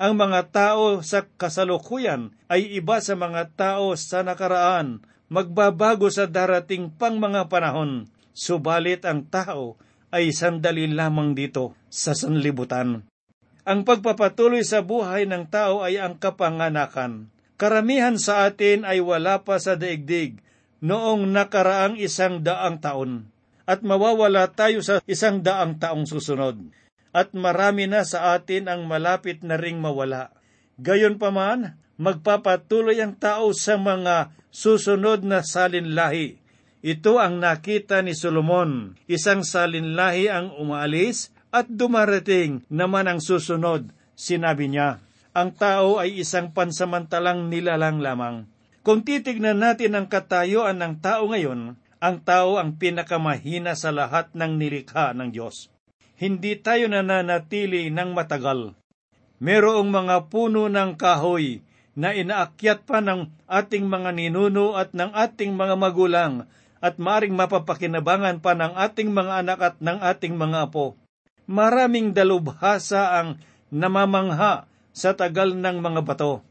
Ang 0.00 0.16
mga 0.16 0.48
tao 0.48 1.04
sa 1.04 1.28
kasalukuyan 1.28 2.32
ay 2.48 2.80
iba 2.80 2.96
sa 3.04 3.12
mga 3.12 3.52
tao 3.52 3.92
sa 4.00 4.24
nakaraan, 4.24 5.04
magbabago 5.28 6.08
sa 6.08 6.24
darating 6.24 6.88
pang 6.88 7.20
mga 7.20 7.52
panahon. 7.52 8.08
Subalit 8.32 9.04
ang 9.04 9.28
tao 9.28 9.76
ay 10.08 10.32
sandali 10.32 10.88
lamang 10.88 11.36
dito 11.36 11.76
sa 11.92 12.16
sanlibutan. 12.16 13.04
Ang 13.68 13.84
pagpapatuloy 13.84 14.64
sa 14.64 14.80
buhay 14.80 15.28
ng 15.28 15.52
tao 15.52 15.84
ay 15.84 16.00
ang 16.00 16.16
kapanganakan. 16.16 17.28
Karamihan 17.58 18.16
sa 18.16 18.48
atin 18.48 18.86
ay 18.88 19.02
wala 19.02 19.42
pa 19.44 19.58
sa 19.60 19.74
daigdig 19.74 20.40
noong 20.78 21.28
nakaraang 21.34 21.98
isang 21.98 22.40
daang 22.46 22.78
taon 22.78 23.28
at 23.68 23.84
mawawala 23.84 24.48
tayo 24.48 24.80
sa 24.80 25.04
isang 25.04 25.44
daang 25.44 25.76
taong 25.76 26.08
susunod 26.08 26.56
at 27.12 27.36
marami 27.36 27.84
na 27.84 28.04
sa 28.04 28.32
atin 28.36 28.68
ang 28.68 28.88
malapit 28.88 29.44
na 29.44 29.60
ring 29.60 29.80
mawala. 29.80 30.32
Gayon 30.80 31.20
pa 31.20 31.28
man, 31.28 31.76
magpapatuloy 31.98 33.02
ang 33.02 33.18
tao 33.18 33.50
sa 33.52 33.76
mga 33.76 34.32
susunod 34.48 35.26
na 35.26 35.42
salinlahi. 35.42 36.38
Ito 36.78 37.18
ang 37.18 37.42
nakita 37.42 38.06
ni 38.06 38.14
Solomon, 38.14 38.94
isang 39.10 39.42
salinlahi 39.42 40.30
ang 40.30 40.54
umaalis 40.54 41.34
at 41.50 41.66
dumarating 41.66 42.62
naman 42.70 43.10
ang 43.10 43.18
susunod. 43.18 43.90
Sinabi 44.14 44.70
niya, 44.70 45.02
ang 45.34 45.50
tao 45.54 45.98
ay 45.98 46.22
isang 46.22 46.54
pansamantalang 46.54 47.50
nilalang 47.50 47.98
lamang. 47.98 48.46
Kung 48.86 49.02
titignan 49.02 49.58
natin 49.58 49.98
ang 49.98 50.06
katayuan 50.06 50.78
ng 50.78 51.02
tao 51.02 51.34
ngayon, 51.34 51.74
ang 51.98 52.22
tao 52.22 52.58
ang 52.58 52.78
pinakamahina 52.78 53.74
sa 53.74 53.94
lahat 53.94 54.30
ng 54.34 54.58
nilikha 54.58 55.14
ng 55.14 55.30
Diyos 55.34 55.70
hindi 56.18 56.58
tayo 56.58 56.90
nananatili 56.90 57.94
ng 57.94 58.10
matagal. 58.10 58.74
Merong 59.38 59.86
mga 59.86 60.26
puno 60.26 60.66
ng 60.66 60.98
kahoy 60.98 61.62
na 61.94 62.10
inaakyat 62.10 62.82
pa 62.82 62.98
ng 62.98 63.30
ating 63.46 63.86
mga 63.86 64.10
ninuno 64.18 64.74
at 64.74 64.90
ng 64.98 65.14
ating 65.14 65.54
mga 65.54 65.78
magulang 65.78 66.50
at 66.82 66.98
maring 66.98 67.38
mapapakinabangan 67.38 68.42
pa 68.42 68.58
ng 68.58 68.74
ating 68.74 69.14
mga 69.14 69.46
anak 69.46 69.58
at 69.62 69.76
ng 69.78 69.98
ating 70.02 70.34
mga 70.34 70.70
apo. 70.70 70.98
Maraming 71.46 72.10
dalubhasa 72.10 73.22
ang 73.22 73.38
namamangha 73.70 74.66
sa 74.90 75.14
tagal 75.14 75.54
ng 75.54 75.78
mga 75.78 76.02
bato. 76.02 76.42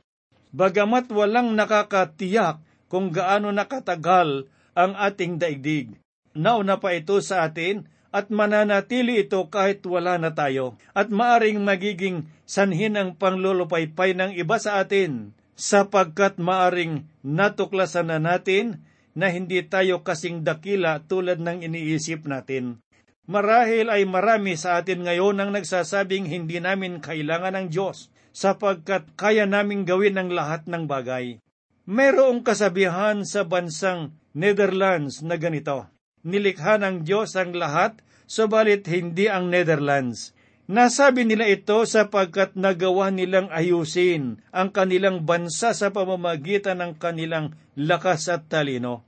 Bagamat 0.55 1.11
walang 1.11 1.59
nakakatiyak 1.59 2.63
kung 2.87 3.11
gaano 3.11 3.51
nakatagal 3.51 4.47
ang 4.77 4.93
ating 4.93 5.41
daigdig. 5.41 5.97
Nauna 6.37 6.77
pa 6.77 6.93
ito 6.93 7.17
sa 7.25 7.49
atin 7.49 7.89
at 8.13 8.29
mananatili 8.29 9.25
ito 9.25 9.49
kahit 9.49 9.81
wala 9.89 10.21
na 10.21 10.37
tayo 10.37 10.77
at 10.93 11.09
maaring 11.09 11.65
magiging 11.65 12.29
sanhin 12.45 12.93
ang 12.93 13.17
panglulupaypay 13.17 14.13
ng 14.13 14.37
iba 14.37 14.61
sa 14.61 14.85
atin 14.85 15.33
sapagkat 15.57 16.37
maaring 16.37 17.09
natuklasan 17.25 18.13
na 18.13 18.21
natin 18.21 18.85
na 19.17 19.33
hindi 19.33 19.65
tayo 19.65 20.05
kasing 20.05 20.45
dakila 20.45 21.01
tulad 21.09 21.41
ng 21.41 21.65
iniisip 21.65 22.29
natin. 22.29 22.85
Marahil 23.25 23.89
ay 23.89 24.05
marami 24.05 24.55
sa 24.55 24.77
atin 24.79 25.03
ngayon 25.03 25.41
ang 25.41 25.51
nagsasabing 25.57 26.29
hindi 26.29 26.61
namin 26.61 27.01
kailangan 27.01 27.57
ng 27.57 27.67
Diyos 27.73 28.13
sapagkat 28.31 29.17
kaya 29.17 29.49
naming 29.49 29.83
gawin 29.83 30.21
ang 30.21 30.29
lahat 30.29 30.69
ng 30.69 30.85
bagay. 30.85 31.41
Mayroong 31.89 32.45
kasabihan 32.45 33.25
sa 33.25 33.43
bansang 33.43 34.13
Netherlands 34.37 35.25
na 35.25 35.41
ganito, 35.41 35.89
nilikha 36.21 36.77
ng 36.77 37.01
Diyos 37.01 37.33
ang 37.33 37.57
lahat, 37.57 37.97
subalit 38.29 38.85
hindi 38.85 39.25
ang 39.25 39.49
Netherlands. 39.49 40.37
Nasabi 40.69 41.25
nila 41.25 41.49
ito 41.49 41.81
sapagkat 41.89 42.53
nagawa 42.53 43.09
nilang 43.09 43.49
ayusin 43.49 44.43
ang 44.53 44.69
kanilang 44.69 45.25
bansa 45.25 45.73
sa 45.73 45.89
pamamagitan 45.89 46.83
ng 46.83 47.01
kanilang 47.01 47.57
lakas 47.73 48.29
at 48.29 48.45
talino. 48.45 49.07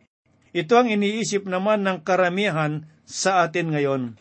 Ito 0.49 0.81
ang 0.81 0.89
iniisip 0.89 1.45
naman 1.45 1.85
ng 1.85 2.01
karamihan 2.01 2.89
sa 3.05 3.45
atin 3.45 3.69
ngayon. 3.75 4.17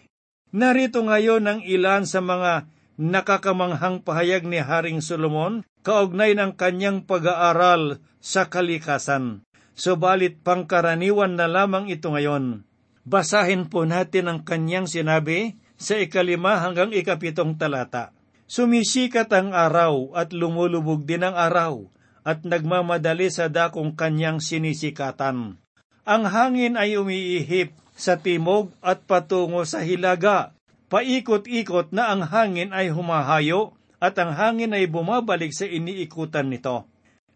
Narito 0.52 1.00
ngayon 1.00 1.46
ang 1.48 1.60
ilan 1.64 2.04
sa 2.04 2.20
mga 2.20 2.68
nakakamanghang 3.00 4.04
pahayag 4.04 4.44
ni 4.44 4.60
Haring 4.60 5.00
Solomon 5.00 5.64
kaugnay 5.86 6.36
ng 6.36 6.58
kanyang 6.58 7.06
pag-aaral 7.06 8.02
sa 8.18 8.50
kalikasan. 8.50 9.46
Subalit 9.78 10.42
pangkaraniwan 10.42 11.38
na 11.38 11.46
lamang 11.46 11.86
ito 11.86 12.10
ngayon. 12.10 12.66
Basahin 13.06 13.70
po 13.70 13.86
natin 13.86 14.26
ang 14.26 14.40
kanyang 14.42 14.90
sinabi 14.90 15.54
sa 15.78 15.94
ikalima 15.94 16.58
hanggang 16.58 16.90
ikapitong 16.90 17.54
talata. 17.54 18.10
Sumisikat 18.50 19.30
ang 19.30 19.54
araw 19.54 20.18
at 20.18 20.34
lumulubog 20.34 21.06
din 21.06 21.22
ang 21.22 21.38
araw 21.38 21.86
at 22.26 22.42
nagmamadali 22.42 23.30
sa 23.30 23.46
dakong 23.46 23.94
kanyang 23.94 24.42
sinisikatan. 24.42 25.62
Ang 26.02 26.22
hangin 26.26 26.74
ay 26.74 26.98
umiihip 26.98 27.70
sa 27.94 28.18
timog 28.18 28.74
at 28.82 29.06
patungo 29.06 29.62
sa 29.62 29.86
hilaga. 29.86 30.58
Paikot-ikot 30.90 31.94
na 31.94 32.10
ang 32.10 32.26
hangin 32.26 32.74
ay 32.74 32.90
humahayo 32.90 33.78
at 34.02 34.18
ang 34.18 34.34
hangin 34.34 34.74
ay 34.74 34.90
bumabalik 34.90 35.54
sa 35.54 35.70
iniikutan 35.70 36.50
nito. 36.50 36.82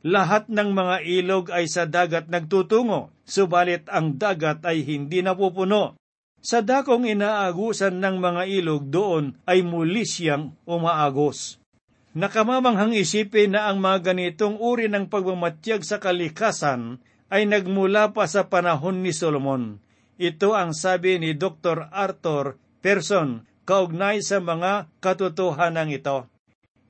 Lahat 0.03 0.51
ng 0.51 0.75
mga 0.75 0.97
ilog 1.07 1.55
ay 1.55 1.71
sa 1.71 1.87
dagat 1.87 2.27
nagtutungo, 2.27 3.15
subalit 3.23 3.87
ang 3.87 4.19
dagat 4.19 4.67
ay 4.67 4.83
hindi 4.83 5.23
napupuno. 5.23 5.95
Sa 6.43 6.59
dakong 6.59 7.07
inaagusan 7.07 8.03
ng 8.03 8.19
mga 8.19 8.43
ilog 8.51 8.91
doon 8.91 9.39
ay 9.47 9.63
muli 9.63 10.03
siyang 10.03 10.59
umaagos. 10.67 11.63
Nakamamanghang 12.19 12.99
isipin 12.99 13.55
na 13.55 13.71
ang 13.71 13.79
mga 13.79 14.11
ganitong 14.11 14.59
uri 14.59 14.91
ng 14.91 15.07
pagmamatyag 15.07 15.87
sa 15.87 16.03
kalikasan 16.03 16.99
ay 17.31 17.47
nagmula 17.47 18.11
pa 18.11 18.27
sa 18.27 18.51
panahon 18.51 19.07
ni 19.07 19.15
Solomon. 19.15 19.79
Ito 20.19 20.59
ang 20.59 20.75
sabi 20.75 21.23
ni 21.23 21.39
Dr. 21.39 21.89
Arthur 21.95 22.59
Person 22.83 23.47
kaugnay 23.63 24.19
sa 24.27 24.43
mga 24.43 24.91
katotohanan 24.99 25.95
ito. 25.95 26.27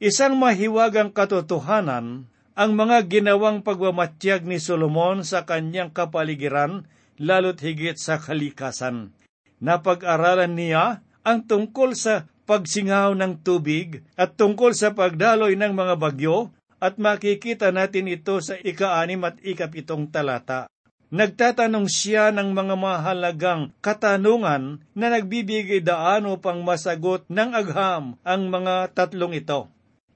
Isang 0.01 0.41
mahiwagang 0.41 1.13
katotohanan 1.13 2.32
ang 2.53 2.77
mga 2.77 3.09
ginawang 3.09 3.65
pagmamatyag 3.65 4.45
ni 4.45 4.61
Solomon 4.61 5.25
sa 5.25 5.49
kanyang 5.49 5.89
kapaligiran, 5.89 6.85
lalo't 7.17 7.65
higit 7.65 7.97
sa 7.97 8.21
kalikasan. 8.21 9.17
Napag-aralan 9.63 10.53
niya 10.53 11.01
ang 11.25 11.47
tungkol 11.49 11.97
sa 11.97 12.29
pagsingaw 12.45 13.15
ng 13.17 13.41
tubig 13.41 14.05
at 14.19 14.37
tungkol 14.37 14.77
sa 14.77 14.93
pagdaloy 14.93 15.57
ng 15.57 15.73
mga 15.73 15.95
bagyo 15.97 16.53
at 16.83 16.99
makikita 16.99 17.71
natin 17.71 18.11
ito 18.11 18.43
sa 18.43 18.59
ika-anim 18.59 19.23
at 19.23 19.39
ikapitong 19.41 20.11
talata. 20.11 20.67
Nagtatanong 21.13 21.87
siya 21.93 22.33
ng 22.33 22.57
mga 22.57 22.75
mahalagang 22.75 23.71
katanungan 23.85 24.81
na 24.97 25.07
nagbibigay 25.13 25.85
daan 25.85 26.25
upang 26.25 26.65
masagot 26.65 27.23
ng 27.29 27.53
agham 27.53 28.17
ang 28.25 28.43
mga 28.49 28.97
tatlong 28.97 29.37
ito. 29.37 29.69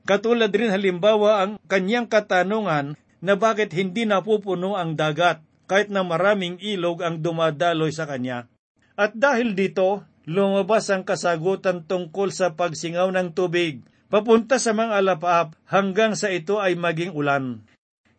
Katulad 0.07 0.55
rin 0.55 0.71
halimbawa 0.71 1.42
ang 1.42 1.53
kanyang 1.66 2.07
katanungan 2.07 2.95
na 3.19 3.35
bakit 3.35 3.75
hindi 3.75 4.07
napupuno 4.07 4.79
ang 4.79 4.95
dagat 4.95 5.42
kahit 5.66 5.90
na 5.90 6.07
maraming 6.07 6.62
ilog 6.62 7.03
ang 7.03 7.19
dumadaloy 7.19 7.90
sa 7.90 8.07
kanya. 8.07 8.47
At 8.95 9.19
dahil 9.19 9.59
dito, 9.59 10.07
lumabas 10.31 10.95
ang 10.95 11.03
kasagutan 11.03 11.83
tungkol 11.90 12.31
sa 12.31 12.55
pagsingaw 12.55 13.11
ng 13.11 13.35
tubig, 13.35 13.83
papunta 14.07 14.62
sa 14.62 14.71
mga 14.79 15.03
alapaap 15.03 15.59
hanggang 15.66 16.14
sa 16.14 16.31
ito 16.31 16.62
ay 16.62 16.79
maging 16.79 17.11
ulan. 17.11 17.66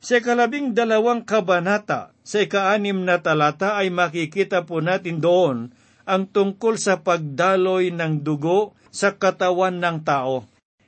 Sa 0.04 0.20
kalabing 0.20 0.76
dalawang 0.76 1.24
kabanata, 1.24 2.12
sa 2.20 2.44
ikaanim 2.44 3.08
na 3.08 3.24
talata 3.24 3.80
ay 3.80 3.96
makikita 3.96 4.68
po 4.68 4.84
natin 4.84 5.24
doon 5.24 5.72
ang 6.04 6.28
tungkol 6.28 6.76
sa 6.76 7.00
pagdaloy 7.00 7.96
ng 7.96 8.28
dugo 8.28 8.76
sa 8.92 9.16
katawan 9.16 9.80
ng 9.80 10.04
tao 10.04 10.44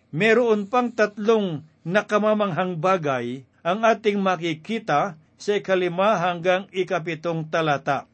meron 0.09 0.65
pang 0.65 0.89
tatlong 0.89 1.65
nakamamanghang 1.85 2.77
bagay 2.77 3.45
ang 3.65 3.85
ating 3.85 4.17
makikita 4.21 5.19
sa 5.39 5.51
ikalima 5.55 6.19
hanggang 6.19 6.67
ikapitong 6.75 7.47
talata. 7.47 8.09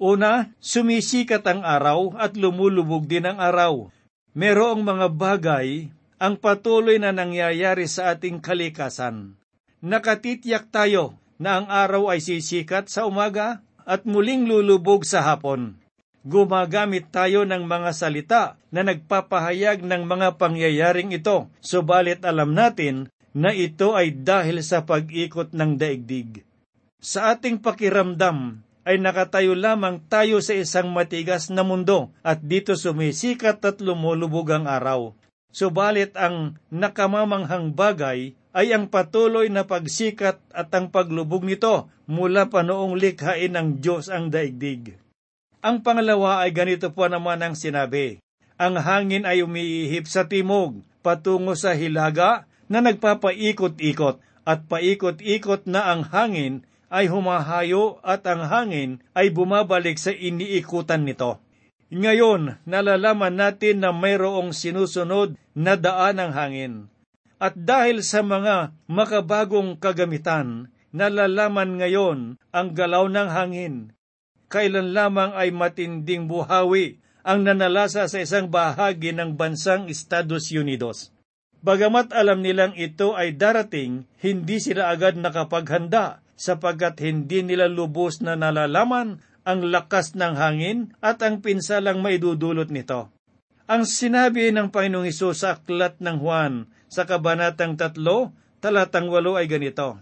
Una, 0.00 0.48
sumisikat 0.64 1.44
ang 1.44 1.60
araw 1.60 2.16
at 2.16 2.32
lumulubog 2.36 3.04
din 3.04 3.28
ang 3.28 3.36
araw. 3.36 3.92
Merong 4.32 4.80
mga 4.80 5.06
bagay 5.12 5.92
ang 6.16 6.36
patuloy 6.40 6.96
na 6.96 7.12
nangyayari 7.12 7.84
sa 7.84 8.16
ating 8.16 8.40
kalikasan. 8.40 9.36
Nakatitiyak 9.80 10.68
tayo 10.68 11.16
na 11.40 11.60
ang 11.60 11.66
araw 11.68 12.12
ay 12.12 12.20
sisikat 12.20 12.92
sa 12.92 13.08
umaga 13.08 13.64
at 13.88 14.04
muling 14.04 14.44
lulubog 14.44 15.08
sa 15.08 15.24
hapon. 15.24 15.79
Gumagamit 16.20 17.08
tayo 17.08 17.48
ng 17.48 17.64
mga 17.64 17.90
salita 17.96 18.42
na 18.68 18.84
nagpapahayag 18.84 19.80
ng 19.80 20.04
mga 20.04 20.36
pangyayaring 20.36 21.16
ito, 21.16 21.48
subalit 21.64 22.20
alam 22.28 22.52
natin 22.52 23.08
na 23.32 23.56
ito 23.56 23.96
ay 23.96 24.12
dahil 24.12 24.60
sa 24.60 24.84
pag-ikot 24.84 25.56
ng 25.56 25.80
daigdig. 25.80 26.44
Sa 27.00 27.32
ating 27.32 27.64
pakiramdam, 27.64 28.60
ay 28.84 29.00
nakatayo 29.00 29.56
lamang 29.56 30.00
tayo 30.12 30.44
sa 30.44 30.56
isang 30.56 30.92
matigas 30.92 31.48
na 31.48 31.64
mundo 31.64 32.12
at 32.20 32.40
dito 32.44 32.76
sumisikat 32.76 33.60
at 33.64 33.80
lumulubog 33.80 34.52
ang 34.52 34.68
araw. 34.68 35.16
Subalit 35.52 36.12
ang 36.20 36.60
nakamamanghang 36.68 37.72
bagay 37.72 38.36
ay 38.50 38.66
ang 38.74 38.92
patuloy 38.92 39.48
na 39.48 39.64
pagsikat 39.64 40.42
at 40.52 40.68
ang 40.74 40.92
paglubog 40.92 41.46
nito 41.46 41.88
mula 42.10 42.50
pa 42.50 42.60
noong 42.66 42.98
likhain 42.98 43.54
ng 43.54 43.68
Diyos 43.80 44.10
ang 44.10 44.28
daigdig. 44.28 45.00
Ang 45.60 45.84
pangalawa 45.84 46.40
ay 46.40 46.56
ganito 46.56 46.88
po 46.88 47.04
naman 47.04 47.44
ang 47.44 47.52
sinabi. 47.52 48.16
Ang 48.56 48.80
hangin 48.80 49.28
ay 49.28 49.44
umiihip 49.44 50.08
sa 50.08 50.24
timog, 50.24 50.80
patungo 51.04 51.52
sa 51.52 51.76
hilaga 51.76 52.48
na 52.72 52.80
nagpapaikot-ikot, 52.80 54.24
at 54.48 54.64
paikot-ikot 54.72 55.68
na 55.68 55.92
ang 55.92 56.08
hangin 56.08 56.64
ay 56.88 57.12
humahayo 57.12 58.00
at 58.00 58.24
ang 58.24 58.48
hangin 58.48 59.04
ay 59.12 59.28
bumabalik 59.28 60.00
sa 60.00 60.16
iniikutan 60.16 61.04
nito. 61.04 61.44
Ngayon, 61.92 62.64
nalalaman 62.64 63.36
natin 63.36 63.84
na 63.84 63.92
mayroong 63.92 64.56
sinusunod 64.56 65.36
na 65.52 65.76
daan 65.76 66.24
ng 66.24 66.32
hangin. 66.32 66.74
At 67.36 67.52
dahil 67.52 68.00
sa 68.00 68.24
mga 68.24 68.72
makabagong 68.88 69.76
kagamitan, 69.76 70.72
nalalaman 70.96 71.76
ngayon 71.76 72.40
ang 72.48 72.68
galaw 72.72 73.12
ng 73.12 73.28
hangin, 73.28 73.74
kailan 74.50 74.90
lamang 74.90 75.30
ay 75.38 75.54
matinding 75.54 76.26
buhawi 76.26 76.98
ang 77.22 77.46
nanalasa 77.46 78.10
sa 78.10 78.18
isang 78.18 78.50
bahagi 78.50 79.14
ng 79.14 79.38
bansang 79.38 79.86
Estados 79.86 80.50
Unidos. 80.50 81.14
Bagamat 81.60 82.10
alam 82.16 82.42
nilang 82.42 82.74
ito 82.74 83.14
ay 83.14 83.36
darating, 83.36 84.08
hindi 84.18 84.58
sila 84.58 84.90
agad 84.90 85.14
nakapaghanda 85.20 86.24
sapagkat 86.34 86.98
hindi 87.04 87.44
nila 87.44 87.68
lubos 87.68 88.24
na 88.24 88.34
nalalaman 88.34 89.20
ang 89.44 89.60
lakas 89.68 90.16
ng 90.16 90.34
hangin 90.40 90.96
at 91.04 91.20
ang 91.20 91.44
pinsalang 91.44 92.00
maidudulot 92.00 92.72
nito. 92.72 93.12
Ang 93.70 93.86
sinabi 93.86 94.50
ng 94.50 94.72
Panginoong 94.72 95.06
Isus 95.06 95.46
sa 95.46 95.60
aklat 95.60 96.00
ng 96.02 96.16
Juan 96.18 96.66
sa 96.90 97.06
Kabanatang 97.06 97.78
3, 97.78 97.94
talatang 98.58 99.06
8 99.12 99.38
ay 99.38 99.46
ganito, 99.46 100.00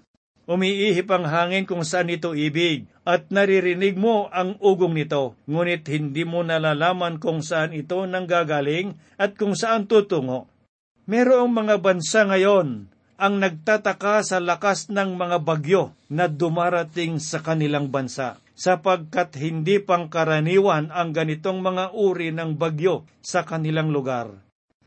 Umiihip 0.49 1.13
ang 1.13 1.29
hangin 1.29 1.69
kung 1.69 1.85
saan 1.85 2.09
ito 2.09 2.33
ibig, 2.33 2.89
at 3.05 3.29
naririnig 3.29 4.01
mo 4.01 4.33
ang 4.33 4.57
ugong 4.65 4.97
nito, 4.97 5.37
ngunit 5.45 5.85
hindi 5.93 6.25
mo 6.25 6.41
nalalaman 6.41 7.21
kung 7.21 7.45
saan 7.45 7.77
ito 7.77 8.09
nanggagaling 8.09 8.97
at 9.21 9.37
kung 9.37 9.53
saan 9.53 9.85
tutungo. 9.85 10.49
Merong 11.05 11.53
mga 11.53 11.85
bansa 11.85 12.25
ngayon 12.25 12.89
ang 13.21 13.35
nagtataka 13.45 14.25
sa 14.25 14.41
lakas 14.41 14.89
ng 14.89 15.21
mga 15.21 15.37
bagyo 15.45 15.93
na 16.09 16.33
dumarating 16.33 17.21
sa 17.21 17.45
kanilang 17.45 17.93
bansa 17.93 18.41
sapagkat 18.59 19.37
hindi 19.37 19.79
pangkaraniwan 19.85 20.89
ang 20.91 21.13
ganitong 21.13 21.61
mga 21.61 21.93
uri 21.93 22.33
ng 22.33 22.57
bagyo 22.57 23.05
sa 23.21 23.45
kanilang 23.45 23.93
lugar. 23.93 24.33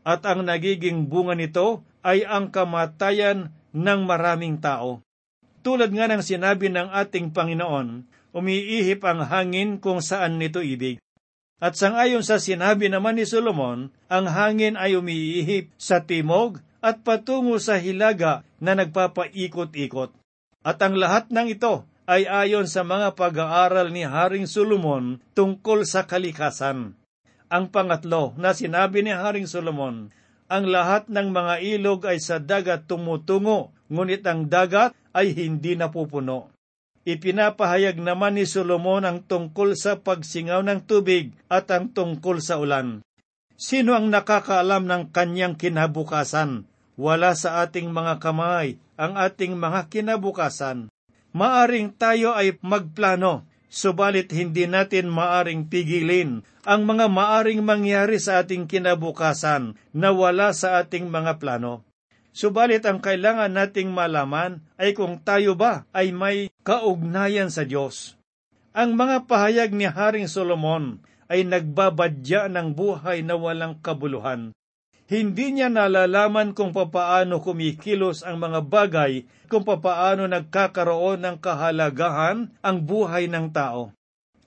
At 0.02 0.26
ang 0.26 0.42
nagiging 0.42 1.06
bunga 1.06 1.38
nito 1.38 1.86
ay 2.02 2.26
ang 2.26 2.50
kamatayan 2.50 3.54
ng 3.70 4.00
maraming 4.02 4.58
tao. 4.58 5.00
Tulad 5.62 5.94
nga 5.94 6.10
ng 6.10 6.22
sinabi 6.22 6.68
ng 6.74 6.90
ating 6.90 7.30
Panginoon, 7.30 8.02
umiihip 8.34 9.06
ang 9.06 9.22
hangin 9.22 9.78
kung 9.78 10.02
saan 10.02 10.42
nito 10.42 10.58
ibig. 10.58 10.98
At 11.62 11.78
sangayon 11.78 12.26
sa 12.26 12.42
sinabi 12.42 12.90
naman 12.90 13.14
ni 13.14 13.22
Solomon, 13.22 13.94
ang 14.10 14.26
hangin 14.26 14.74
ay 14.74 14.98
umiihip 14.98 15.70
sa 15.78 16.02
timog 16.02 16.58
at 16.82 17.06
patungo 17.06 17.62
sa 17.62 17.78
hilaga 17.78 18.42
na 18.58 18.74
nagpapaikot-ikot. 18.74 20.10
At 20.66 20.82
ang 20.82 20.98
lahat 20.98 21.30
ng 21.30 21.54
ito 21.54 21.86
ay 22.10 22.26
ayon 22.26 22.66
sa 22.66 22.82
mga 22.82 23.14
pag-aaral 23.14 23.94
ni 23.94 24.02
Haring 24.02 24.50
Solomon 24.50 25.22
tungkol 25.38 25.86
sa 25.86 26.02
kalikasan. 26.10 26.98
Ang 27.46 27.70
pangatlo 27.70 28.34
na 28.34 28.50
sinabi 28.50 29.06
ni 29.06 29.14
Haring 29.14 29.46
Solomon, 29.46 30.10
ang 30.52 30.68
lahat 30.68 31.08
ng 31.08 31.32
mga 31.32 31.54
ilog 31.64 32.04
ay 32.04 32.20
sa 32.20 32.36
dagat 32.36 32.84
tumutungo, 32.84 33.72
ngunit 33.88 34.20
ang 34.28 34.52
dagat 34.52 34.92
ay 35.16 35.32
hindi 35.32 35.72
napupuno. 35.80 36.52
Ipinapahayag 37.08 37.96
naman 37.98 38.36
ni 38.36 38.44
Solomon 38.44 39.08
ang 39.08 39.24
tungkol 39.24 39.74
sa 39.74 39.98
pagsingaw 39.98 40.60
ng 40.60 40.84
tubig 40.84 41.32
at 41.48 41.72
ang 41.72 41.88
tungkol 41.90 42.44
sa 42.44 42.60
ulan. 42.60 43.00
Sino 43.56 43.96
ang 43.96 44.12
nakakaalam 44.12 44.84
ng 44.84 45.02
kanyang 45.10 45.56
kinabukasan? 45.56 46.68
Wala 47.00 47.32
sa 47.32 47.64
ating 47.64 47.88
mga 47.88 48.20
kamay 48.20 48.76
ang 49.02 49.18
ating 49.18 49.58
mga 49.58 49.90
kinabukasan. 49.90 50.86
Maaring 51.34 51.96
tayo 51.96 52.36
ay 52.36 52.60
magplano, 52.60 53.48
subalit 53.72 54.28
hindi 54.28 54.68
natin 54.68 55.08
maaring 55.08 55.72
pigilin 55.72 56.44
ang 56.68 56.84
mga 56.84 57.08
maaring 57.08 57.64
mangyari 57.64 58.20
sa 58.20 58.44
ating 58.44 58.68
kinabukasan 58.68 59.80
na 59.96 60.12
wala 60.12 60.52
sa 60.52 60.84
ating 60.84 61.08
mga 61.08 61.40
plano. 61.40 61.88
Subalit 62.36 62.84
ang 62.84 63.00
kailangan 63.00 63.52
nating 63.52 63.88
malaman 63.92 64.60
ay 64.76 64.92
kung 64.92 65.20
tayo 65.20 65.56
ba 65.56 65.88
ay 65.96 66.12
may 66.12 66.52
kaugnayan 66.64 67.48
sa 67.48 67.64
Diyos. 67.64 68.20
Ang 68.76 68.96
mga 68.96 69.28
pahayag 69.28 69.72
ni 69.72 69.84
Haring 69.84 70.28
Solomon 70.28 71.00
ay 71.28 71.44
nagbabadya 71.44 72.48
ng 72.52 72.76
buhay 72.76 73.24
na 73.24 73.36
walang 73.36 73.80
kabuluhan. 73.80 74.52
Hindi 75.12 75.52
niya 75.52 75.68
nalalaman 75.68 76.56
kung 76.56 76.72
papaano 76.72 77.44
kumikilos 77.44 78.24
ang 78.24 78.40
mga 78.40 78.64
bagay, 78.64 79.28
kung 79.44 79.60
papaano 79.60 80.24
nagkakaroon 80.24 81.20
ng 81.20 81.36
kahalagahan 81.36 82.48
ang 82.64 82.76
buhay 82.80 83.28
ng 83.28 83.52
tao. 83.52 83.92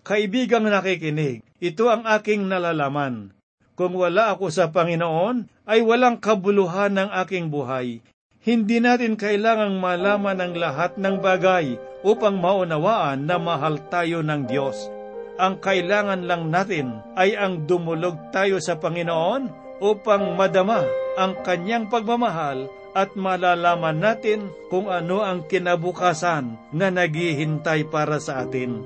Kaibigang 0.01 0.65
nakikinig, 0.65 1.45
ito 1.62 1.86
ang 1.86 2.10
aking 2.10 2.49
nalalaman. 2.49 3.30
Kung 3.78 3.93
wala 3.93 4.34
ako 4.34 4.49
sa 4.49 4.73
Panginoon, 4.73 5.69
ay 5.69 5.86
walang 5.86 6.17
kabuluhan 6.17 6.97
ng 6.97 7.10
aking 7.13 7.54
buhay. 7.54 8.01
Hindi 8.41 8.82
natin 8.82 9.21
kailangang 9.21 9.78
malaman 9.78 10.41
ang 10.41 10.58
lahat 10.58 10.97
ng 10.97 11.21
bagay 11.21 11.78
upang 12.01 12.41
maunawaan 12.41 13.30
na 13.30 13.38
mahal 13.38 13.78
tayo 13.93 14.25
ng 14.25 14.49
Diyos. 14.49 14.89
Ang 15.38 15.62
kailangan 15.62 16.25
lang 16.25 16.49
natin 16.49 17.06
ay 17.13 17.38
ang 17.38 17.69
dumulog 17.69 18.34
tayo 18.34 18.58
sa 18.58 18.82
Panginoon 18.82 19.64
upang 19.86 20.34
madama 20.34 20.82
ang 21.13 21.38
kanyang 21.45 21.86
pagmamahal 21.86 22.65
at 22.98 23.13
malalaman 23.13 24.02
natin 24.02 24.50
kung 24.74 24.89
ano 24.89 25.21
ang 25.21 25.45
kinabukasan 25.45 26.58
na 26.74 26.89
naghihintay 26.89 27.86
para 27.93 28.17
sa 28.17 28.41
atin. 28.41 28.82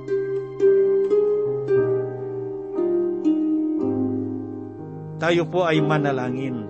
tayo 5.30 5.46
po 5.46 5.68
ay 5.68 5.78
manalangin. 5.84 6.66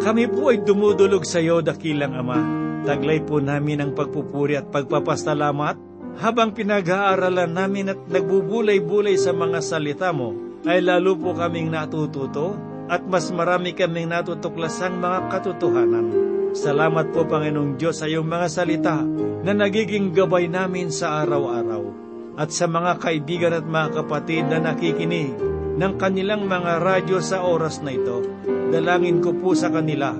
Kami 0.00 0.26
po 0.32 0.50
ay 0.50 0.64
dumudulog 0.66 1.22
sa 1.22 1.38
iyo, 1.38 1.62
dakilang 1.62 2.16
Ama. 2.16 2.40
Taglay 2.88 3.22
po 3.22 3.38
namin 3.38 3.84
ang 3.84 3.92
pagpupuri 3.92 4.58
at 4.58 4.72
pagpapasalamat 4.72 5.76
habang 6.18 6.56
pinag-aaralan 6.56 7.52
namin 7.54 7.92
at 7.92 8.00
nagbubulay-bulay 8.08 9.14
sa 9.14 9.30
mga 9.30 9.60
salita 9.62 10.10
mo, 10.10 10.34
ay 10.68 10.84
lalo 10.84 11.16
po 11.16 11.32
kaming 11.32 11.72
natututo 11.72 12.56
at 12.90 13.06
mas 13.06 13.30
marami 13.30 13.72
kaming 13.72 14.10
natutuklasang 14.10 14.98
mga 14.98 15.30
katotohanan. 15.30 16.06
Salamat 16.50 17.14
po 17.14 17.22
Panginoong 17.22 17.78
Diyos 17.78 18.02
sa 18.02 18.10
iyong 18.10 18.26
mga 18.26 18.48
salita 18.50 18.98
na 19.46 19.54
nagiging 19.54 20.10
gabay 20.10 20.50
namin 20.50 20.90
sa 20.90 21.22
araw-araw 21.22 21.94
at 22.34 22.50
sa 22.50 22.66
mga 22.66 22.98
kaibigan 22.98 23.54
at 23.54 23.62
mga 23.62 24.02
kapatid 24.02 24.50
na 24.50 24.58
nakikinig 24.58 25.30
ng 25.78 25.92
kanilang 25.96 26.50
mga 26.50 26.82
radyo 26.82 27.22
sa 27.22 27.46
oras 27.46 27.78
na 27.80 27.94
ito. 27.94 28.26
Dalangin 28.74 29.22
ko 29.22 29.30
po 29.38 29.54
sa 29.54 29.70
kanila 29.70 30.12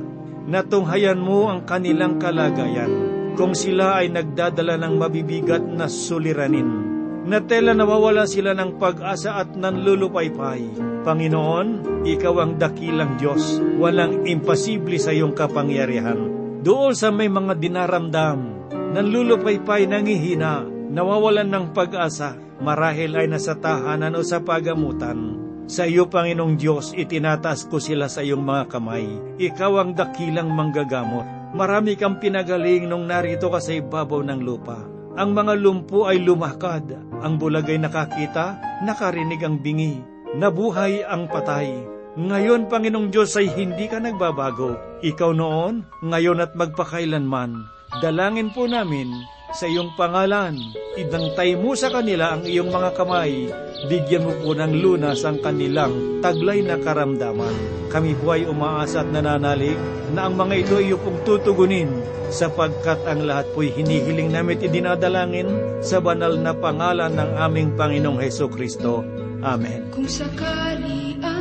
na 0.47 0.63
tunghayan 0.63 1.19
mo 1.19 1.51
ang 1.51 1.67
kanilang 1.67 2.17
kalagayan 2.23 2.91
kung 3.35 3.53
sila 3.53 4.01
ay 4.01 4.11
nagdadala 4.11 4.79
ng 4.79 4.95
mabibigat 4.97 5.63
na 5.63 5.91
suliranin. 5.91 6.90
Na 7.29 7.39
tela 7.45 7.77
nawawala 7.77 8.25
sila 8.25 8.57
ng 8.57 8.81
pag-asa 8.81 9.37
at 9.37 9.53
nanlulupaypay. 9.53 10.63
Panginoon, 11.05 11.69
Ikaw 12.01 12.35
ang 12.41 12.53
dakilang 12.57 13.21
Diyos. 13.21 13.61
Walang 13.77 14.25
imposible 14.25 14.97
sa 14.97 15.13
iyong 15.13 15.37
kapangyarihan. 15.37 16.17
Doon 16.61 16.93
sa 16.97 17.09
may 17.09 17.29
mga 17.29 17.57
dinaramdam, 17.57 18.69
nanlulupaypay, 18.73 19.89
nangihina, 19.89 20.65
nawawalan 20.93 21.49
ng 21.49 21.67
pag-asa, 21.73 22.37
marahil 22.61 23.17
ay 23.17 23.29
nasa 23.29 23.57
tahanan 23.57 24.17
o 24.17 24.21
sa 24.21 24.45
pagamutan. 24.45 25.41
Sa 25.71 25.87
iyo, 25.87 26.11
Panginoong 26.11 26.59
Diyos, 26.59 26.93
itinataas 26.93 27.71
ko 27.71 27.79
sila 27.79 28.11
sa 28.11 28.27
iyong 28.27 28.43
mga 28.43 28.65
kamay. 28.75 29.07
Ikaw 29.39 29.73
ang 29.81 29.91
dakilang 29.97 30.51
manggagamot. 30.51 31.55
Marami 31.57 31.95
kang 31.95 32.19
pinagaling 32.19 32.91
nung 32.91 33.07
narito 33.07 33.49
ka 33.49 33.63
sa 33.63 33.73
ibabaw 33.73 34.21
ng 34.21 34.41
lupa. 34.43 35.00
Ang 35.21 35.37
mga 35.37 35.53
lumpo 35.61 36.09
ay 36.09 36.17
lumakad, 36.25 36.97
ang 37.21 37.37
bulag 37.37 37.69
ay 37.69 37.77
nakakita, 37.77 38.57
nakarinig 38.81 39.45
ang 39.45 39.61
bingi, 39.61 40.01
nabuhay 40.33 41.05
ang 41.05 41.29
patay. 41.29 41.69
Ngayon, 42.17 42.73
Panginoong 42.73 43.13
Diyos, 43.13 43.37
ay 43.37 43.53
hindi 43.53 43.85
ka 43.85 44.01
nagbabago. 44.01 44.81
Ikaw 45.05 45.37
noon, 45.37 45.85
ngayon 46.01 46.41
at 46.41 46.57
magpakailanman. 46.57 47.53
Dalangin 48.01 48.49
po 48.57 48.65
namin 48.65 49.13
sa 49.55 49.67
iyong 49.67 49.95
pangalan. 49.99 50.59
Idantay 50.99 51.55
mo 51.59 51.75
sa 51.75 51.91
kanila 51.91 52.35
ang 52.35 52.47
iyong 52.47 52.71
mga 52.71 52.91
kamay. 52.95 53.51
Bigyan 53.87 54.27
mo 54.27 54.33
po 54.43 54.51
ng 54.55 54.73
lunas 54.79 55.23
ang 55.27 55.39
kanilang 55.41 56.23
taglay 56.23 56.63
na 56.63 56.77
karamdaman. 56.79 57.55
Kami 57.91 58.15
po 58.19 58.37
ay 58.37 58.47
umaasa 58.47 59.03
at 59.03 59.11
nananalig 59.11 59.79
na 60.15 60.31
ang 60.31 60.39
mga 60.39 60.55
ito 60.67 60.77
iyo 60.79 60.97
pong 61.01 61.23
tutugunin 61.27 61.91
sapagkat 62.31 63.03
ang 63.11 63.27
lahat 63.27 63.51
po'y 63.51 63.75
hinihiling 63.75 64.31
namin 64.31 64.63
idinadalangin 64.63 65.51
sa 65.83 65.99
banal 65.99 66.39
na 66.39 66.55
pangalan 66.55 67.11
ng 67.11 67.31
aming 67.43 67.75
Panginoong 67.75 68.23
Heso 68.23 68.47
Kristo. 68.47 69.03
Amen. 69.43 69.91
Kung 69.91 70.07
sakali 70.07 71.19
ang 71.25 71.40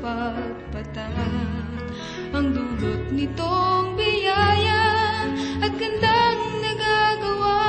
pagpatak 0.00 1.14
Ang 2.36 2.52
dulot 2.52 3.08
nitong 3.12 3.96
biyaya 3.96 4.84
at 5.64 5.72
gandang 5.80 6.42
nagagawa. 6.60 7.64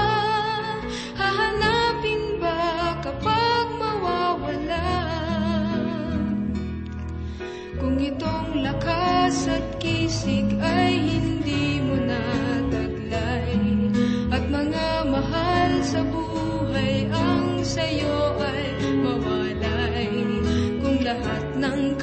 Hahanapin 1.16 2.38
ba 2.42 3.00
kapag 3.00 3.68
mawawala? 3.80 4.92
Kung 7.80 7.96
itong 8.02 8.60
lakas 8.60 9.48
at 9.48 9.66
kisig 9.80 10.52
ay 10.60 11.00
hindi 11.00 11.80
mo 11.80 11.96
nataglay 12.04 13.56
At 14.36 14.44
mga 14.52 14.88
mahal 15.08 15.72
sa 15.82 16.04
buhay 16.04 17.08
ang 17.08 17.64
sa'yo 17.64 18.36
ay 18.44 18.68
mawalay. 19.00 20.12
Kung 20.84 20.98
lahat 21.02 21.44
ng 21.56 21.97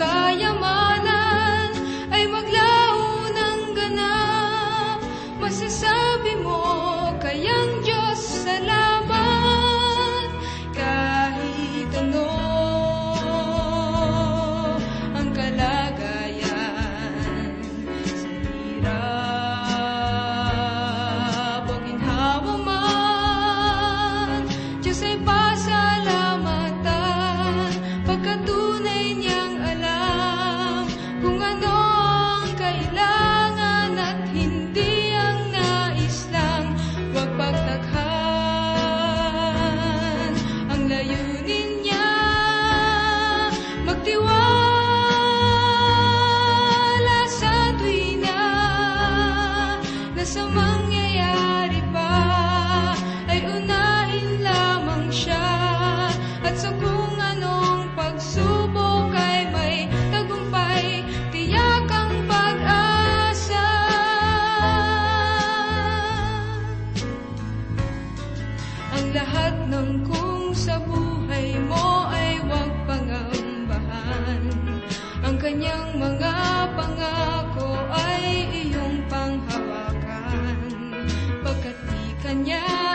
man 24.84 24.92
Diyos 24.92 25.43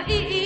kanya 0.08 0.39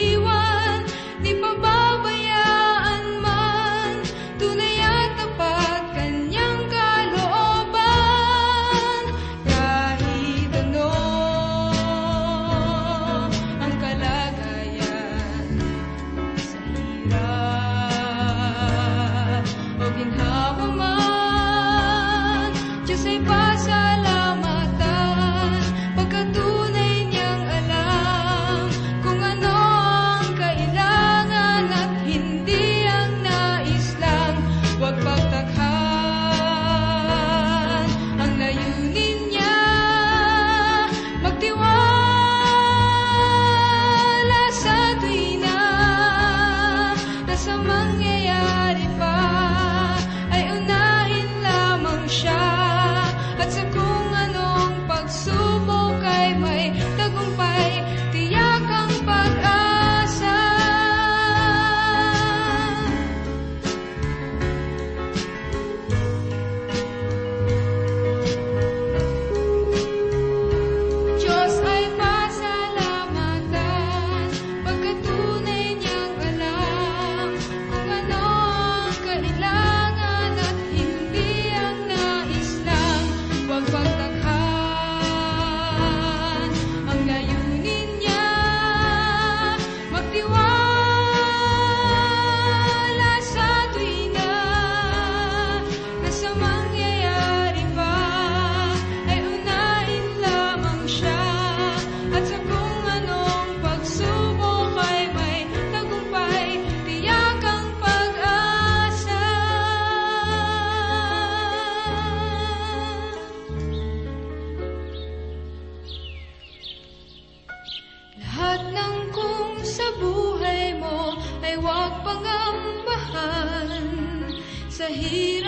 buhay 124.89 125.42